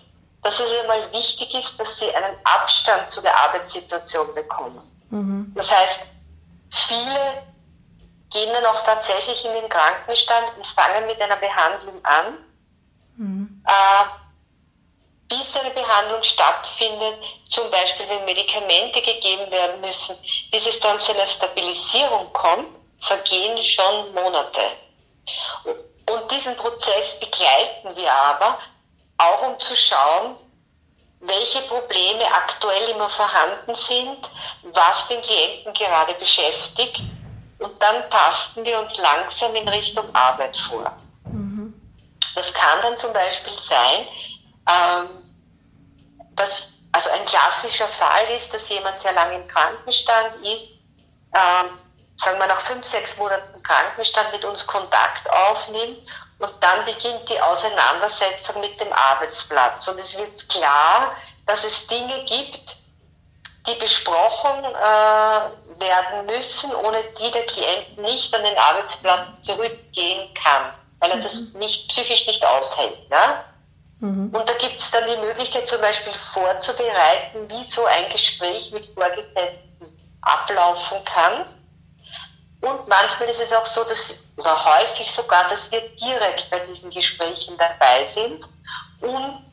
dass 0.44 0.60
es 0.60 0.80
einmal 0.82 1.12
wichtig 1.12 1.54
ist, 1.54 1.80
dass 1.80 2.00
sie 2.00 2.14
einen 2.14 2.36
Abstand 2.44 3.10
zu 3.12 3.22
der 3.22 3.36
Arbeitssituation 3.36 4.34
bekommen. 4.36 4.82
Mhm. 5.10 5.54
Das 5.56 5.72
heißt, 5.72 6.02
viele 6.70 7.44
gehen 8.32 8.52
dann 8.54 8.66
auch 8.66 8.84
tatsächlich 8.84 9.46
in 9.46 9.54
den 9.54 9.70
Krankenstand 9.70 10.58
und 10.58 10.68
fangen 10.68 11.06
mit 11.08 11.22
einer 11.22 11.38
Behandlung 11.38 12.04
an 12.04 12.38
Mhm. 13.18 13.64
Äh, 13.66 14.06
bis 15.30 15.56
eine 15.58 15.72
Behandlung 15.72 16.22
stattfindet, 16.24 17.16
zum 17.50 17.70
Beispiel 17.72 18.08
wenn 18.10 18.26
Medikamente 18.26 19.02
gegeben 19.02 19.50
werden 19.50 19.82
müssen, 19.82 20.16
bis 20.52 20.66
es 20.68 20.80
dann 20.80 21.00
zu 21.00 21.14
einer 21.14 21.26
Stabilisierung 21.26 22.32
kommt, 22.34 22.68
vergehen 23.00 23.62
schon 23.64 24.14
Monate. 24.14 24.62
Und 26.10 26.32
diesen 26.32 26.56
Prozess 26.56 27.20
begleiten 27.20 27.96
wir 27.96 28.14
aber, 28.14 28.60
auch 29.18 29.48
um 29.48 29.60
zu 29.60 29.76
schauen, 29.76 30.36
welche 31.22 31.62
Probleme 31.62 32.26
aktuell 32.26 32.90
immer 32.90 33.10
vorhanden 33.10 33.76
sind, 33.76 34.18
was 34.64 35.08
den 35.08 35.22
Klienten 35.22 35.74
gerade 35.74 36.14
beschäftigt. 36.16 37.02
Und 37.60 37.82
dann 37.82 38.10
tasten 38.10 38.66
wir 38.66 38.78
uns 38.80 38.98
langsam 38.98 39.56
in 39.56 39.68
Richtung 39.68 40.14
Arbeit 40.14 40.58
vor. 40.58 40.94
Das 42.36 42.54
kann 42.54 42.82
dann 42.82 42.98
zum 42.98 43.14
Beispiel 43.14 43.54
sein, 43.68 44.08
ähm, 44.70 45.34
dass 46.36 46.74
also 46.92 47.10
ein 47.10 47.26
klassischer 47.26 47.88
Fall 47.88 48.30
ist, 48.36 48.54
dass 48.54 48.70
jemand 48.70 49.00
sehr 49.00 49.14
lange 49.14 49.36
im 49.36 49.48
Krankenstand 49.48 50.36
ist, 50.46 50.68
ähm, 51.34 51.80
sagen 52.18 52.40
wir 52.40 52.48
nach 52.48 52.62
fünf, 52.62 52.86
sechs 52.86 53.18
Monaten 53.18 53.62
Krankenstand 53.64 54.32
mit 54.32 54.46
uns 54.46 54.66
Kontakt 54.68 55.28
aufnimmt 55.30 56.08
und 56.38 56.52
dann 56.62 56.86
beginnt 56.86 57.28
die 57.30 57.42
Auseinandersetzung 57.42 58.62
mit 58.62 58.80
dem 58.80 58.94
Arbeitsplatz. 58.94 59.88
Und 59.88 60.00
es 60.00 60.18
wird 60.18 60.48
klar, 60.50 61.16
dass 61.48 61.64
es 61.64 61.88
Dinge 61.88 62.24
gibt, 62.26 62.78
die 63.66 63.76
besprochen 63.76 64.64
äh, 64.64 65.80
werden 65.80 66.26
müssen, 66.28 66.76
ohne 66.76 67.02
die 67.20 67.32
der 67.32 67.46
Klient 67.46 67.98
nicht 67.98 68.34
an 68.36 68.44
den 68.44 68.58
Arbeitsplatz 68.58 69.42
zurückgehen 69.42 70.32
kann 70.36 70.76
weil 71.04 71.12
er 71.12 71.18
das 71.18 71.34
mhm. 71.34 71.52
nicht 71.60 71.90
psychisch 71.90 72.26
nicht 72.28 72.46
aushält. 72.46 72.98
Ja? 73.12 73.44
Mhm. 74.00 74.34
Und 74.34 74.48
da 74.48 74.54
gibt 74.54 74.80
es 74.80 74.90
dann 74.90 75.04
die 75.08 75.18
Möglichkeit 75.18 75.68
zum 75.68 75.82
Beispiel 75.82 76.14
vorzubereiten, 76.14 77.50
wie 77.50 77.64
so 77.64 77.86
ein 77.86 78.10
Gespräch 78.10 78.72
mit 78.72 78.86
Vorgesetzten 78.86 79.98
ablaufen 80.22 81.04
kann. 81.04 81.46
Und 82.62 82.88
manchmal 82.88 83.28
ist 83.28 83.42
es 83.42 83.52
auch 83.52 83.66
so, 83.66 83.84
dass, 83.84 84.28
oder 84.38 84.56
häufig 84.56 85.12
sogar, 85.12 85.50
dass 85.50 85.70
wir 85.72 85.82
direkt 85.90 86.50
bei 86.50 86.60
diesen 86.60 86.90
Gesprächen 86.90 87.58
dabei 87.58 88.06
sind, 88.06 88.46
um 89.02 89.46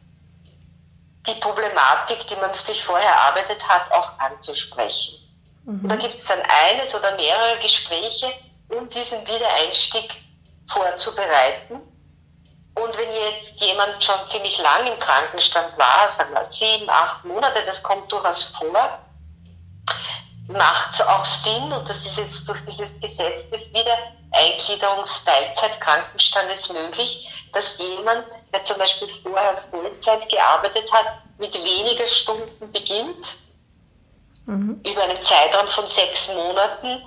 die 1.27 1.35
Problematik, 1.41 2.25
die 2.29 2.37
man 2.37 2.55
sich 2.55 2.83
vorher 2.83 3.11
erarbeitet 3.11 3.69
hat, 3.69 3.91
auch 3.91 4.21
anzusprechen. 4.21 5.17
Mhm. 5.65 5.81
Und 5.83 5.89
da 5.89 5.97
gibt 5.97 6.15
es 6.15 6.27
dann 6.27 6.41
eines 6.71 6.95
oder 6.95 7.17
mehrere 7.17 7.59
Gespräche, 7.59 8.33
um 8.69 8.89
diesen 8.89 9.27
Wiedereinstieg 9.27 10.30
vorzubereiten. 10.71 11.83
Und 12.75 12.97
wenn 12.97 13.12
jetzt 13.12 13.61
jemand 13.61 14.03
schon 14.03 14.27
ziemlich 14.29 14.57
lang 14.59 14.87
im 14.87 14.99
Krankenstand 14.99 15.77
war, 15.77 16.14
sagen 16.16 16.33
wir 16.33 16.49
sieben, 16.51 16.89
acht 16.89 17.23
Monate, 17.25 17.62
das 17.66 17.83
kommt 17.83 18.11
durchaus 18.11 18.45
vor, 18.57 18.99
macht 20.49 20.95
es 20.95 21.01
auch 21.01 21.25
Sinn, 21.25 21.73
und 21.73 21.89
das 21.89 22.05
ist 22.07 22.18
jetzt 22.18 22.49
durch 22.49 22.61
dieses 22.64 22.89
Gesetz 23.01 23.49
des 23.51 23.73
Wiedereingliederungsteilzeit-Krankenstandes 23.73 26.73
möglich, 26.73 27.49
dass 27.53 27.79
jemand, 27.79 28.25
der 28.53 28.64
zum 28.64 28.79
Beispiel 28.79 29.09
vorher 29.23 29.62
Vollzeit 29.71 30.29
gearbeitet 30.29 30.91
hat, 30.93 31.07
mit 31.39 31.55
weniger 31.55 32.07
Stunden 32.07 32.73
beginnt, 32.73 33.27
mhm. 34.47 34.81
über 34.85 35.03
einen 35.03 35.25
Zeitraum 35.25 35.68
von 35.68 35.89
sechs 35.89 36.29
Monaten 36.29 37.03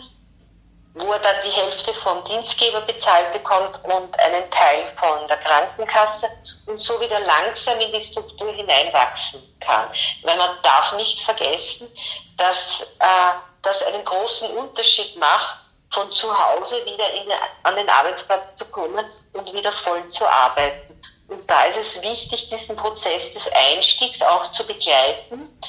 wo 0.95 1.11
er 1.11 1.19
dann 1.19 1.35
die 1.43 1.49
Hälfte 1.49 1.93
vom 1.93 2.23
Dienstgeber 2.25 2.81
bezahlt 2.81 3.33
bekommt 3.33 3.83
und 3.83 4.19
einen 4.19 4.49
Teil 4.51 4.85
von 4.99 5.27
der 5.27 5.37
Krankenkasse 5.37 6.29
und 6.67 6.79
so 6.81 6.99
wieder 7.01 7.19
langsam 7.19 7.79
in 7.79 7.91
die 7.91 7.99
Struktur 7.99 8.51
hineinwachsen 8.53 9.41
kann. 9.59 9.89
Weil 10.21 10.37
man 10.37 10.51
darf 10.61 10.93
nicht 10.93 11.19
vergessen, 11.21 11.91
dass 12.37 12.81
äh, 12.99 13.33
das 13.63 13.81
einen 13.83 14.05
großen 14.05 14.51
Unterschied 14.51 15.17
macht, 15.17 15.57
von 15.89 16.11
zu 16.11 16.27
Hause 16.27 16.83
wieder 16.85 17.11
in, 17.13 17.31
an 17.63 17.75
den 17.75 17.89
Arbeitsplatz 17.89 18.55
zu 18.55 18.65
kommen 18.65 19.05
und 19.33 19.53
wieder 19.53 19.71
voll 19.71 20.09
zu 20.09 20.27
arbeiten. 20.27 20.99
Und 21.27 21.49
da 21.49 21.65
ist 21.65 21.77
es 21.77 22.01
wichtig, 22.01 22.49
diesen 22.49 22.75
Prozess 22.75 23.33
des 23.33 23.47
Einstiegs 23.51 24.21
auch 24.21 24.51
zu 24.51 24.65
begleiten, 24.65 25.59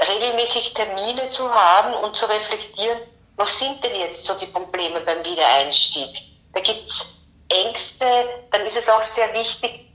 regelmäßig 0.00 0.74
Termine 0.74 1.28
zu 1.28 1.52
haben 1.52 1.94
und 1.94 2.16
zu 2.16 2.26
reflektieren, 2.26 2.98
was 3.36 3.58
sind 3.58 3.82
denn 3.82 3.94
jetzt 3.94 4.24
so 4.26 4.34
die 4.34 4.46
Probleme 4.46 5.00
beim 5.00 5.24
Wiedereinstieg? 5.24 6.22
Da 6.52 6.60
gibt 6.60 6.88
es 6.88 7.04
Ängste, 7.48 8.04
dann 8.50 8.62
ist 8.66 8.76
es 8.76 8.88
auch 8.88 9.02
sehr 9.02 9.32
wichtig, 9.34 9.86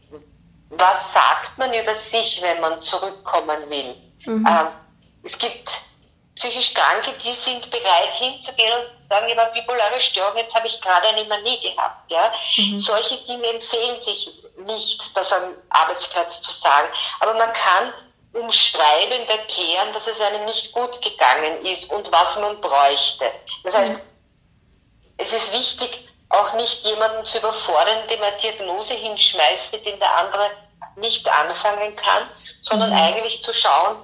was 0.69 1.13
sagt 1.13 1.57
man 1.57 1.73
über 1.73 1.93
sich, 1.95 2.41
wenn 2.41 2.59
man 2.59 2.81
zurückkommen 2.81 3.69
will. 3.69 3.95
Mhm. 4.25 4.45
Ähm, 4.47 4.67
es 5.23 5.37
gibt 5.37 5.69
psychisch 6.35 6.73
Kranke, 6.73 7.11
die 7.23 7.33
sind 7.33 7.69
bereit 7.71 8.13
hinzugehen 8.13 8.71
und 8.73 9.09
sagen, 9.09 9.27
ich 9.27 9.37
habe 9.37 9.51
bipolare 9.53 9.99
Störung, 9.99 10.37
jetzt 10.37 10.53
habe 10.53 10.67
ich 10.67 10.79
gerade 10.81 11.07
eine 11.07 11.25
Manie 11.25 11.59
gehabt. 11.59 12.11
Ja? 12.11 12.31
Mhm. 12.57 12.77
Solche 12.77 13.17
Dinge 13.17 13.47
empfehlen 13.47 14.01
sich 14.01 14.29
nicht, 14.65 15.15
das 15.15 15.33
am 15.33 15.53
Arbeitsplatz 15.69 16.41
zu 16.41 16.51
sagen. 16.51 16.87
Aber 17.19 17.33
man 17.33 17.51
kann 17.53 17.93
umschreibend 18.37 19.29
erklären, 19.29 19.93
dass 19.93 20.07
es 20.07 20.19
einem 20.21 20.45
nicht 20.45 20.71
gut 20.71 21.01
gegangen 21.01 21.65
ist 21.65 21.91
und 21.91 22.11
was 22.11 22.35
man 22.37 22.59
bräuchte. 22.61 23.25
Das 23.63 23.73
heißt, 23.73 23.93
mhm. 23.93 24.01
es 25.17 25.33
ist 25.33 25.53
wichtig, 25.53 26.07
auch 26.29 26.53
nicht 26.53 26.85
jemanden 26.85 27.23
zu 27.25 27.37
überfordern, 27.39 28.07
dem 28.09 28.21
eine 28.21 28.37
Diagnose 28.37 28.93
hinschmeißt, 28.93 29.71
mit 29.71 29.85
dem 29.85 29.99
der 29.99 30.17
andere 30.17 30.49
nicht 30.95 31.27
anfangen 31.29 31.95
kann, 31.95 32.29
sondern 32.61 32.89
mhm. 32.89 32.97
eigentlich 32.97 33.41
zu 33.41 33.53
schauen, 33.53 33.97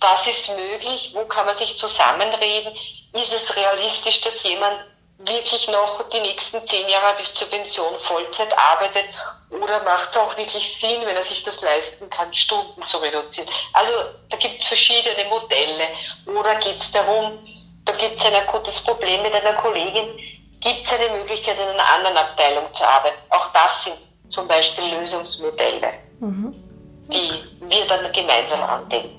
was 0.00 0.26
ist 0.26 0.50
möglich, 0.56 1.12
wo 1.14 1.24
kann 1.24 1.46
man 1.46 1.56
sich 1.56 1.78
zusammenreden, 1.78 2.72
ist 3.12 3.32
es 3.32 3.56
realistisch, 3.56 4.20
dass 4.20 4.42
jemand 4.42 4.78
wirklich 5.18 5.68
noch 5.68 6.08
die 6.10 6.20
nächsten 6.20 6.64
zehn 6.66 6.88
Jahre 6.88 7.16
bis 7.16 7.34
zur 7.34 7.48
Pension 7.48 7.98
Vollzeit 7.98 8.56
arbeitet 8.56 9.04
oder 9.50 9.82
macht 9.82 10.10
es 10.10 10.16
auch 10.16 10.36
wirklich 10.36 10.78
Sinn, 10.78 11.00
wenn 11.04 11.16
er 11.16 11.24
sich 11.24 11.42
das 11.42 11.60
leisten 11.60 12.08
kann, 12.10 12.32
Stunden 12.32 12.82
zu 12.84 12.98
reduzieren. 12.98 13.48
Also 13.72 13.92
da 14.28 14.36
gibt 14.36 14.60
es 14.60 14.68
verschiedene 14.68 15.28
Modelle. 15.28 15.88
Oder 16.26 16.54
geht 16.56 16.76
es 16.76 16.92
darum, 16.92 17.38
da 17.84 17.92
gibt 17.92 18.18
es 18.18 18.24
ein 18.24 18.34
akutes 18.34 18.80
Problem 18.82 19.22
mit 19.22 19.34
einer 19.34 19.54
Kollegin, 19.54 20.06
gibt 20.60 20.86
es 20.86 20.92
eine 20.92 21.18
Möglichkeit, 21.18 21.56
in 21.56 21.68
einer 21.68 21.86
anderen 21.86 22.16
Abteilung 22.16 22.72
zu 22.72 22.84
arbeiten. 22.84 23.18
Auch 23.30 23.52
das 23.52 23.84
sind 23.84 23.96
zum 24.28 24.46
Beispiel 24.46 24.84
Lösungsmodelle, 24.84 25.94
mhm. 26.20 26.54
die 27.08 27.30
wir 27.68 27.86
dann 27.86 28.12
gemeinsam 28.12 28.62
andenken. 28.62 29.18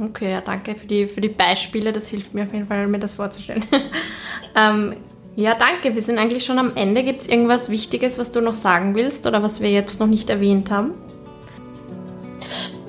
Okay, 0.00 0.32
ja, 0.32 0.40
danke 0.40 0.74
für 0.74 0.86
die, 0.86 1.06
für 1.06 1.20
die 1.20 1.28
Beispiele. 1.28 1.92
Das 1.92 2.08
hilft 2.08 2.34
mir 2.34 2.44
auf 2.44 2.52
jeden 2.52 2.66
Fall, 2.66 2.86
mir 2.88 2.98
das 2.98 3.14
vorzustellen. 3.14 3.68
ähm, 4.56 4.96
ja, 5.34 5.54
danke. 5.54 5.94
Wir 5.94 6.02
sind 6.02 6.18
eigentlich 6.18 6.44
schon 6.44 6.58
am 6.58 6.76
Ende. 6.76 7.02
Gibt 7.02 7.22
es 7.22 7.28
irgendwas 7.28 7.70
Wichtiges, 7.70 8.18
was 8.18 8.32
du 8.32 8.40
noch 8.40 8.54
sagen 8.54 8.94
willst 8.94 9.26
oder 9.26 9.42
was 9.42 9.60
wir 9.60 9.70
jetzt 9.70 10.00
noch 10.00 10.06
nicht 10.06 10.28
erwähnt 10.28 10.70
haben? 10.70 10.94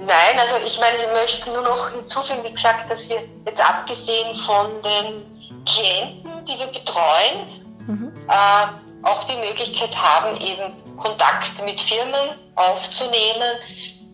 Nein, 0.05 0.37
also 0.37 0.55
ich 0.65 0.77
meine, 0.79 0.97
ich 0.97 1.13
möchte 1.13 1.49
nur 1.51 1.61
noch 1.61 1.89
hinzufügen, 1.91 2.43
wie 2.43 2.51
gesagt, 2.51 2.91
dass 2.91 3.09
wir 3.09 3.17
jetzt 3.45 3.61
abgesehen 3.61 4.35
von 4.35 4.67
den 4.83 5.63
Klienten, 5.65 6.45
die 6.45 6.59
wir 6.59 6.67
betreuen, 6.67 7.47
mhm. 7.87 8.11
äh, 8.27 9.07
auch 9.07 9.23
die 9.23 9.37
Möglichkeit 9.37 9.95
haben, 9.95 10.35
eben 10.41 10.97
Kontakt 10.97 11.63
mit 11.65 11.79
Firmen 11.79 12.35
aufzunehmen, 12.55 13.57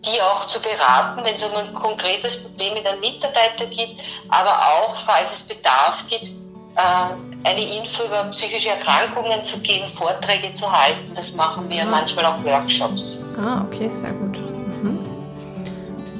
die 0.04 0.22
auch 0.22 0.46
zu 0.46 0.60
beraten, 0.60 1.24
wenn 1.24 1.34
es 1.34 1.42
um 1.42 1.54
ein 1.54 1.74
konkretes 1.74 2.42
Problem 2.42 2.74
mit 2.74 2.86
einem 2.86 3.00
Mitarbeiter 3.00 3.66
gibt, 3.66 4.00
aber 4.28 4.50
auch, 4.50 4.96
falls 4.96 5.28
es 5.36 5.42
Bedarf 5.42 6.04
gibt, 6.08 6.28
äh, 6.76 7.29
eine 7.44 7.76
Info 7.78 8.04
über 8.04 8.24
psychische 8.30 8.70
Erkrankungen 8.70 9.44
zu 9.44 9.58
geben, 9.60 9.86
Vorträge 9.94 10.52
zu 10.54 10.70
halten. 10.70 11.14
Das 11.14 11.32
machen 11.32 11.68
wir 11.68 11.82
ah. 11.82 11.86
manchmal 11.90 12.26
auch 12.26 12.44
Workshops. 12.44 13.18
Ah, 13.38 13.64
okay, 13.66 13.88
sehr 13.92 14.12
gut. 14.12 14.38
Mhm. 14.38 14.98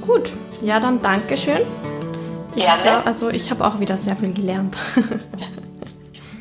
Gut, 0.00 0.32
ja, 0.62 0.80
dann 0.80 1.02
Dankeschön. 1.02 1.60
Ich 2.54 2.64
Gerne. 2.64 2.82
Glaub, 2.82 3.06
also 3.06 3.28
ich 3.30 3.50
habe 3.50 3.64
auch 3.64 3.78
wieder 3.80 3.96
sehr 3.96 4.16
viel 4.16 4.32
gelernt. 4.32 4.76